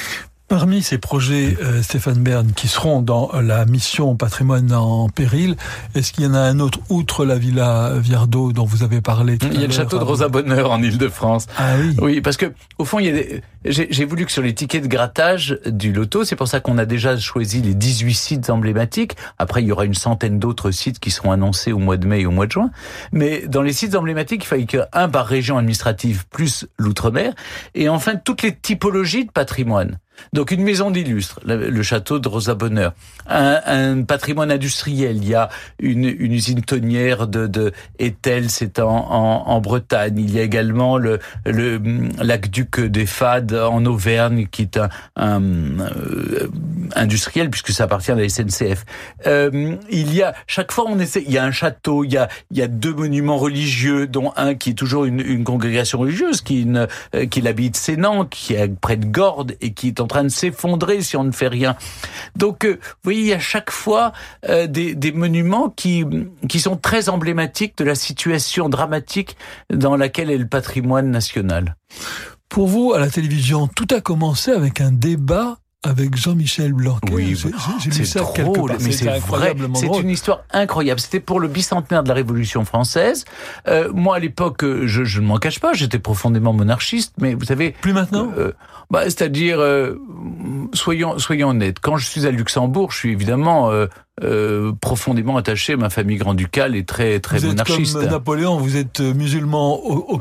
[0.49, 5.57] Parmi ces projets, euh, Stéphane Bern, qui seront dans la mission patrimoine en péril,
[5.95, 9.37] est-ce qu'il y en a un autre, outre la Villa Viardot dont vous avez parlé
[9.53, 11.49] Il y a le château de Rosa Bonheur en Ile-de-France.
[11.59, 12.47] Ah oui Oui, parce que
[12.79, 13.23] au fond, il y a
[13.65, 16.87] j'ai voulu que sur les tickets de grattage du loto, c'est pour ça qu'on a
[16.87, 19.17] déjà choisi les 18 sites emblématiques.
[19.37, 22.21] Après, il y aura une centaine d'autres sites qui seront annoncés au mois de mai
[22.21, 22.71] et au mois de juin.
[23.13, 27.35] Mais dans les sites emblématiques, il fallait qu'un par région administrative plus l'outre-mer.
[27.75, 29.99] Et enfin, toutes les typologies de patrimoine.
[30.33, 32.93] Donc une maison d'illustre, le, château de Rosa Bonheur,
[33.27, 35.16] un, un, patrimoine industriel.
[35.16, 35.49] Il y a
[35.79, 40.19] une, une usine tonnière de, de Etel, c'est en, en, en, Bretagne.
[40.19, 41.81] Il y a également le, le
[42.23, 46.49] l'aqueduc des Fades en Auvergne, qui est un, un euh,
[46.95, 48.85] industriel puisque ça appartient à la SNCF.
[49.27, 51.23] Euh, il y a chaque fois on essaie.
[51.27, 54.33] Il y a un château, il y a il y a deux monuments religieux, dont
[54.37, 58.55] un qui est toujours une, une congrégation religieuse, qui une, euh, qui l'habite Sénan, qui
[58.55, 61.47] est près de Gordes et qui est en train de s'effondrer si on ne fait
[61.47, 61.77] rien.
[62.35, 64.13] Donc, euh, vous voyez, il y a chaque fois
[64.49, 66.05] euh, des, des, monuments qui,
[66.49, 69.37] qui sont très emblématiques de la situation dramatique
[69.73, 71.77] dans laquelle est le patrimoine national.
[72.49, 77.12] Pour vous, à la télévision, tout a commencé avec un débat avec Jean-Michel Blanquer.
[77.12, 79.55] Oui, ça drôle, mais c'est vrai.
[79.74, 81.01] C'est une histoire incroyable.
[81.01, 83.24] C'était pour le bicentenaire de la Révolution française.
[83.68, 87.45] Euh, moi, à l'époque, je, je ne m'en cache pas, j'étais profondément monarchiste, mais vous
[87.45, 87.76] savez.
[87.81, 88.33] Plus maintenant.
[88.37, 88.53] Euh,
[88.91, 89.95] bah, c'est-à-dire, euh,
[90.72, 91.79] soyons soyons honnêtes.
[91.81, 93.70] Quand je suis à Luxembourg, je suis évidemment
[94.23, 95.77] euh, profondément attaché.
[95.77, 97.97] Ma famille grand-ducale est très très vous monarchiste.
[97.97, 100.19] Êtes comme Napoléon, vous êtes musulman au, au.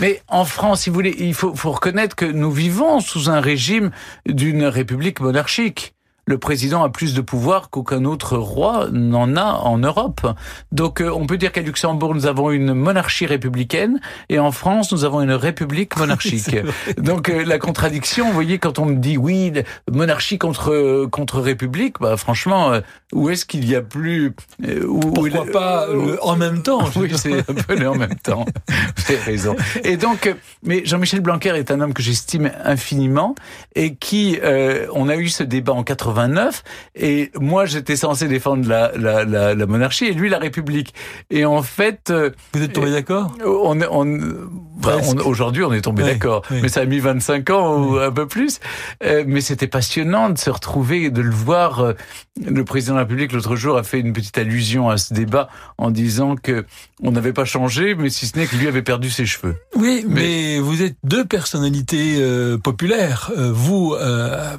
[0.00, 3.40] Mais en France, si vous voulez, il faut, faut reconnaître que nous vivons sous un
[3.40, 3.90] régime
[4.26, 5.94] d'une république monarchique
[6.26, 10.20] le président a plus de pouvoir qu'aucun autre roi n'en a en Europe.
[10.70, 14.92] Donc euh, on peut dire qu'à Luxembourg, nous avons une monarchie républicaine et en France,
[14.92, 16.56] nous avons une république monarchique.
[16.96, 19.52] Donc euh, la contradiction, vous voyez, quand on me dit oui,
[19.90, 22.80] monarchie contre contre république, bah franchement, euh,
[23.12, 24.32] où est-ce qu'il y a plus
[24.86, 25.88] où, Pourquoi pas
[26.22, 28.44] en même temps Oui, c'est un peu le en même temps.
[28.96, 29.56] Vous avez raison.
[29.82, 33.34] Et donc, mais Jean-Michel Blanquer est un homme que j'estime infiniment
[33.74, 34.38] et qui,
[34.94, 36.62] on a eu ce débat en 80 89
[36.94, 40.94] et moi j'étais censé défendre la, la, la, la, monarchie et lui la République.
[41.30, 44.04] Et en fait, euh, vous êtes tombé d'accord On, on,
[44.82, 48.10] bah, on aujourd'hui on est tombé d'accord, mais ça a mis 25 ans ou un
[48.10, 48.60] peu plus.
[49.04, 51.80] Euh, mais c'était passionnant de se retrouver, de le voir.
[51.80, 51.92] Euh,
[52.44, 55.48] le président de la République l'autre jour a fait une petite allusion à ce débat
[55.76, 56.64] en disant que
[57.02, 59.56] on n'avait pas changé, mais si ce n'est que lui avait perdu ses cheveux.
[59.76, 63.30] Oui, mais, vous êtes deux personnalités euh, populaires.
[63.36, 63.94] vous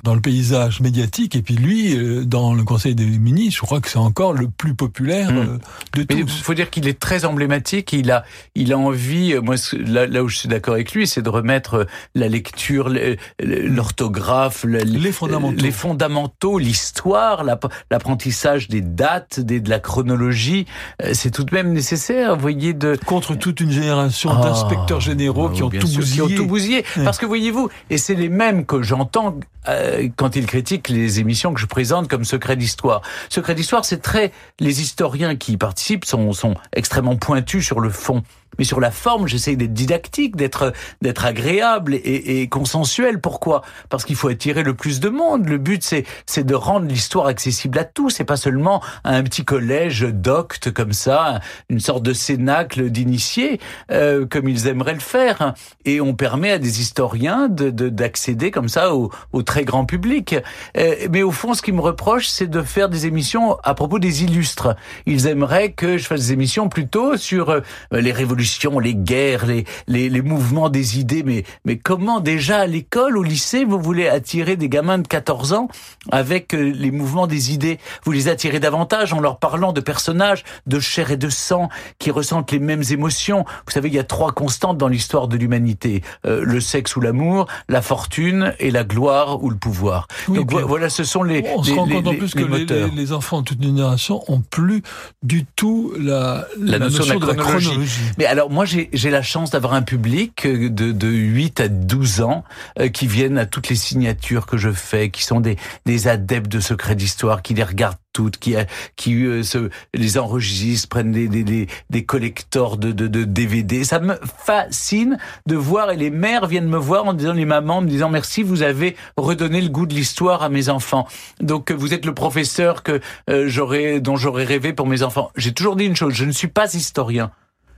[0.04, 3.60] dans le paysage médiatique et puis lui dans le Conseil des ministres.
[3.62, 5.60] Je crois que c'est encore le plus populaire hmm.
[5.96, 6.18] de tous.
[6.18, 7.94] Il faut dire qu'il est très emblématique.
[7.94, 8.24] Il a,
[8.56, 9.36] il a envie.
[9.42, 12.92] Moi, là, là où je suis d'accord avec lui, c'est de remettre la lecture,
[13.40, 17.44] l'orthographe, les fondamentaux, les fondamentaux, l'histoire,
[17.92, 20.66] l'apprentissage des dates, des, de la chronologie.
[21.02, 25.02] Euh, c'est tout de même nécessaire, vous voyez, de contre toute une génération ah, d'inspecteurs
[25.02, 26.04] généraux qui, ont tout bousillé.
[26.14, 26.86] qui ont tout bousillé.
[27.04, 29.36] Parce que voyez-vous, et c'est les mêmes que j'entends
[29.70, 33.02] euh, quand ils critiquent les émissions que je présente comme Secret d'histoire.
[33.30, 37.90] Secret d'histoire, c'est très les historiens qui y participent sont, sont extrêmement pointus sur le
[37.90, 38.24] fond.
[38.58, 43.20] Mais sur la forme, j'essaye d'être didactique, d'être d'être agréable et, et, consensuel.
[43.20, 43.62] Pourquoi?
[43.90, 45.48] Parce qu'il faut attirer le plus de monde.
[45.48, 48.12] Le but, c'est c'est de rendre l'histoire accessible à tous.
[48.12, 51.40] C'est pas seulement un petit collège docte comme ça,
[51.70, 53.60] une sorte de cénacle d'initiés
[53.92, 55.54] euh, comme ils aimeraient le faire.
[55.86, 60.36] Et on permet à des historiens de d'accéder comme ça au, au, très grand public.
[60.78, 64.00] Euh, mais au fond, ce qu'ils me reprochent, c'est de faire des émissions à propos
[64.00, 64.76] des illustres.
[65.06, 68.43] Ils aimeraient que je fasse des émissions plutôt sur euh, les révolutions
[68.80, 71.24] les guerres, les, les, les, mouvements des idées.
[71.24, 75.54] Mais, mais comment déjà à l'école, au lycée, vous voulez attirer des gamins de 14
[75.54, 75.68] ans
[76.12, 77.80] avec euh, les mouvements des idées?
[78.04, 81.70] Vous les attirez davantage en leur parlant de personnages de chair et de sang
[82.00, 83.46] qui ressentent les mêmes émotions.
[83.66, 86.02] Vous savez, il y a trois constantes dans l'histoire de l'humanité.
[86.26, 90.08] Euh, le sexe ou l'amour, la fortune et la gloire ou le pouvoir.
[90.28, 93.42] Donc voilà, ce sont les On se rend compte en plus que les, les, enfants
[93.42, 94.82] de toute une génération ont plus
[95.22, 98.02] du tout la, la, notion, de la chronologie.
[98.18, 102.22] Mais alors moi j'ai la chance d'avoir un public euh, de, de 8 à 12
[102.22, 102.44] ans
[102.80, 105.56] euh, qui viennent à toutes les signatures que je fais, qui sont des,
[105.86, 108.56] des adeptes de secrets d'histoire, qui les regardent toutes, qui,
[108.96, 113.84] qui euh, se, les enregistrent, prennent des, des, des, collecteurs de, de, de, DVD.
[113.84, 117.82] Ça me fascine de voir, et les mères viennent me voir en disant, les mamans,
[117.82, 121.08] me disant merci, vous avez redonné le goût de l'histoire à mes enfants.
[121.40, 125.30] Donc vous êtes le professeur que j'aurais, dont j'aurais rêvé pour mes enfants.
[125.36, 127.32] J'ai toujours dit une chose, je ne suis pas historien.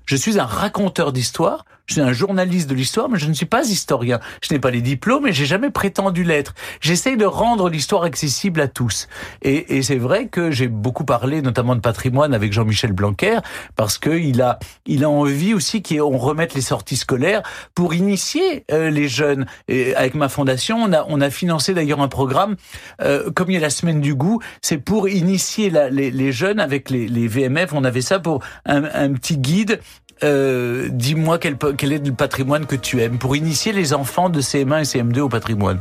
[0.06, 3.46] Je suis un raconteur d'histoire, je suis un journaliste de l'histoire, mais je ne suis
[3.46, 4.20] pas historien.
[4.42, 6.54] Je n'ai pas les diplômes et j'ai jamais prétendu l'être.
[6.82, 9.08] J'essaye de rendre l'histoire accessible à tous.
[9.42, 13.40] Et, et c'est vrai que j'ai beaucoup parlé, notamment de patrimoine, avec Jean-Michel Blanquer,
[13.76, 17.44] parce que il a, il a envie aussi qu'on remette les sorties scolaires
[17.76, 19.46] pour initier euh, les jeunes.
[19.68, 22.56] Et avec ma fondation, on a, on a financé d'ailleurs un programme,
[23.02, 26.32] euh, comme il y a la semaine du goût, c'est pour initier la, les, les,
[26.32, 27.74] jeunes avec les, les, VMF.
[27.74, 29.80] On avait ça pour un, un petit guide
[30.24, 34.42] euh, dis-moi quel, quel est le patrimoine que tu aimes pour initier les enfants de
[34.42, 35.80] CM1 et CM2 au patrimoine.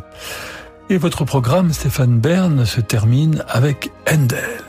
[0.91, 4.64] Et votre programme, Stéphane Bern, se termine avec Handel.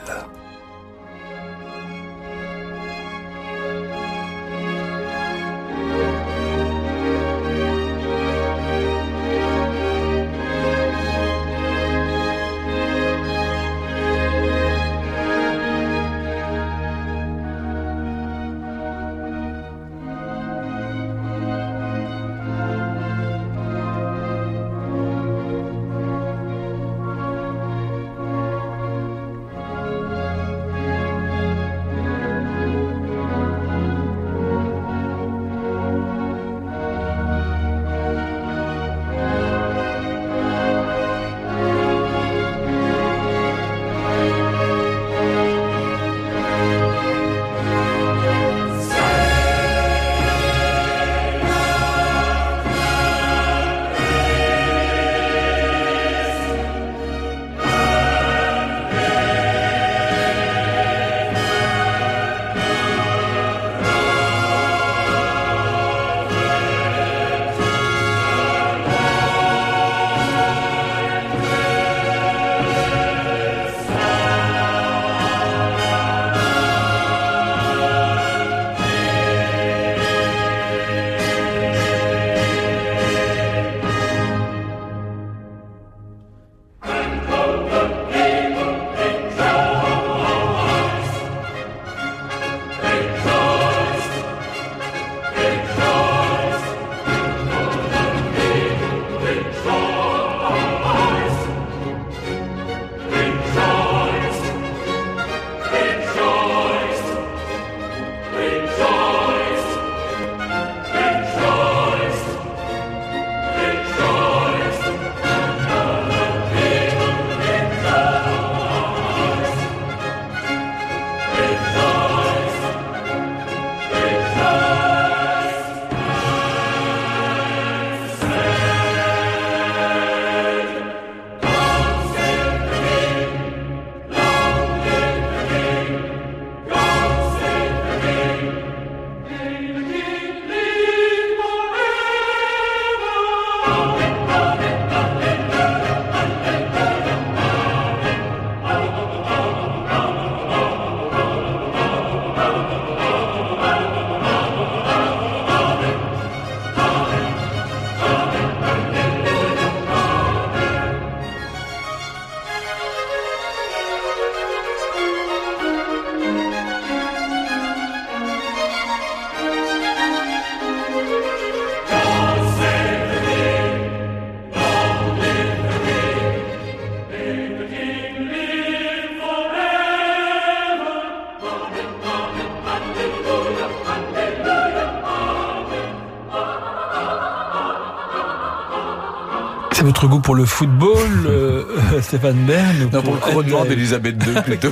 [189.95, 191.63] Votre goût pour le football, euh,
[192.01, 194.67] Stéphane Bern Non, pour le couronnement d'Elisabeth II plutôt.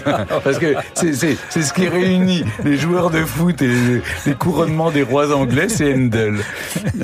[0.44, 1.14] Parce que c'est
[1.62, 6.36] ce qui réunit les joueurs de foot et les, couronnements des rois anglais, c'est Handel.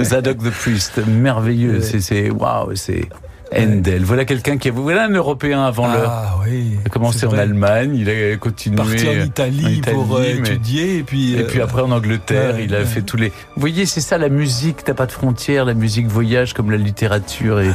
[0.01, 1.81] Zadok the Priest, merveilleux.
[1.81, 3.09] C'est waouh, c'est
[3.57, 4.05] Handel.
[4.05, 6.11] Voilà quelqu'un qui a voilà un Européen avant l'heure.
[6.11, 6.79] Ah oui.
[6.81, 11.03] Il a commencé en Allemagne, il a continué Parti en Italie, pour euh, étudier et
[11.03, 13.29] puis et puis après en Angleterre, il a fait tous les.
[13.29, 14.85] Vous voyez, c'est ça la musique.
[14.85, 15.65] T'as pas de frontières.
[15.65, 17.71] La musique voyage comme la littérature et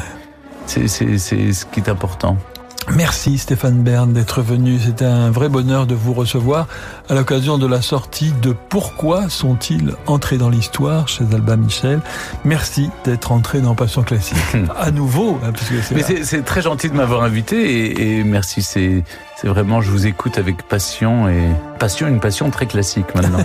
[0.66, 2.38] c'est c'est c'est ce qui est important.
[2.96, 4.80] Merci Stéphane Bern d'être venu.
[4.80, 6.68] C'était un vrai bonheur de vous recevoir
[7.10, 12.02] à l'occasion de la sortie de Pourquoi sont-ils entrés dans l'histoire chez Alba Michel.
[12.44, 14.38] Merci d'être entré dans Passion Classique
[14.78, 15.40] à nouveau.
[15.44, 15.52] Hein,
[15.94, 18.62] Mais c'est très gentil de m'avoir invité et, et merci.
[18.62, 19.04] C'est
[19.42, 21.48] c'est vraiment, je vous écoute avec passion et
[21.80, 23.40] passion, une passion très classique maintenant.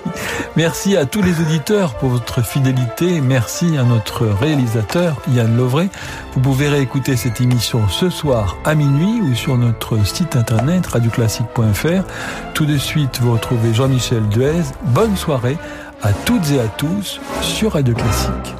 [0.56, 0.98] Merci.
[0.98, 3.22] À tous les auditeurs pour votre fidélité.
[3.22, 5.88] Merci à notre réalisateur Yann Lovray.
[6.34, 12.04] Vous pouvez réécouter cette émission ce soir à minuit ou sur notre site internet radioclassique.fr.
[12.52, 14.64] Tout de suite, vous retrouvez Jean-Michel Duez.
[14.88, 15.56] Bonne soirée
[16.02, 18.56] à toutes et à tous sur Radio Classique.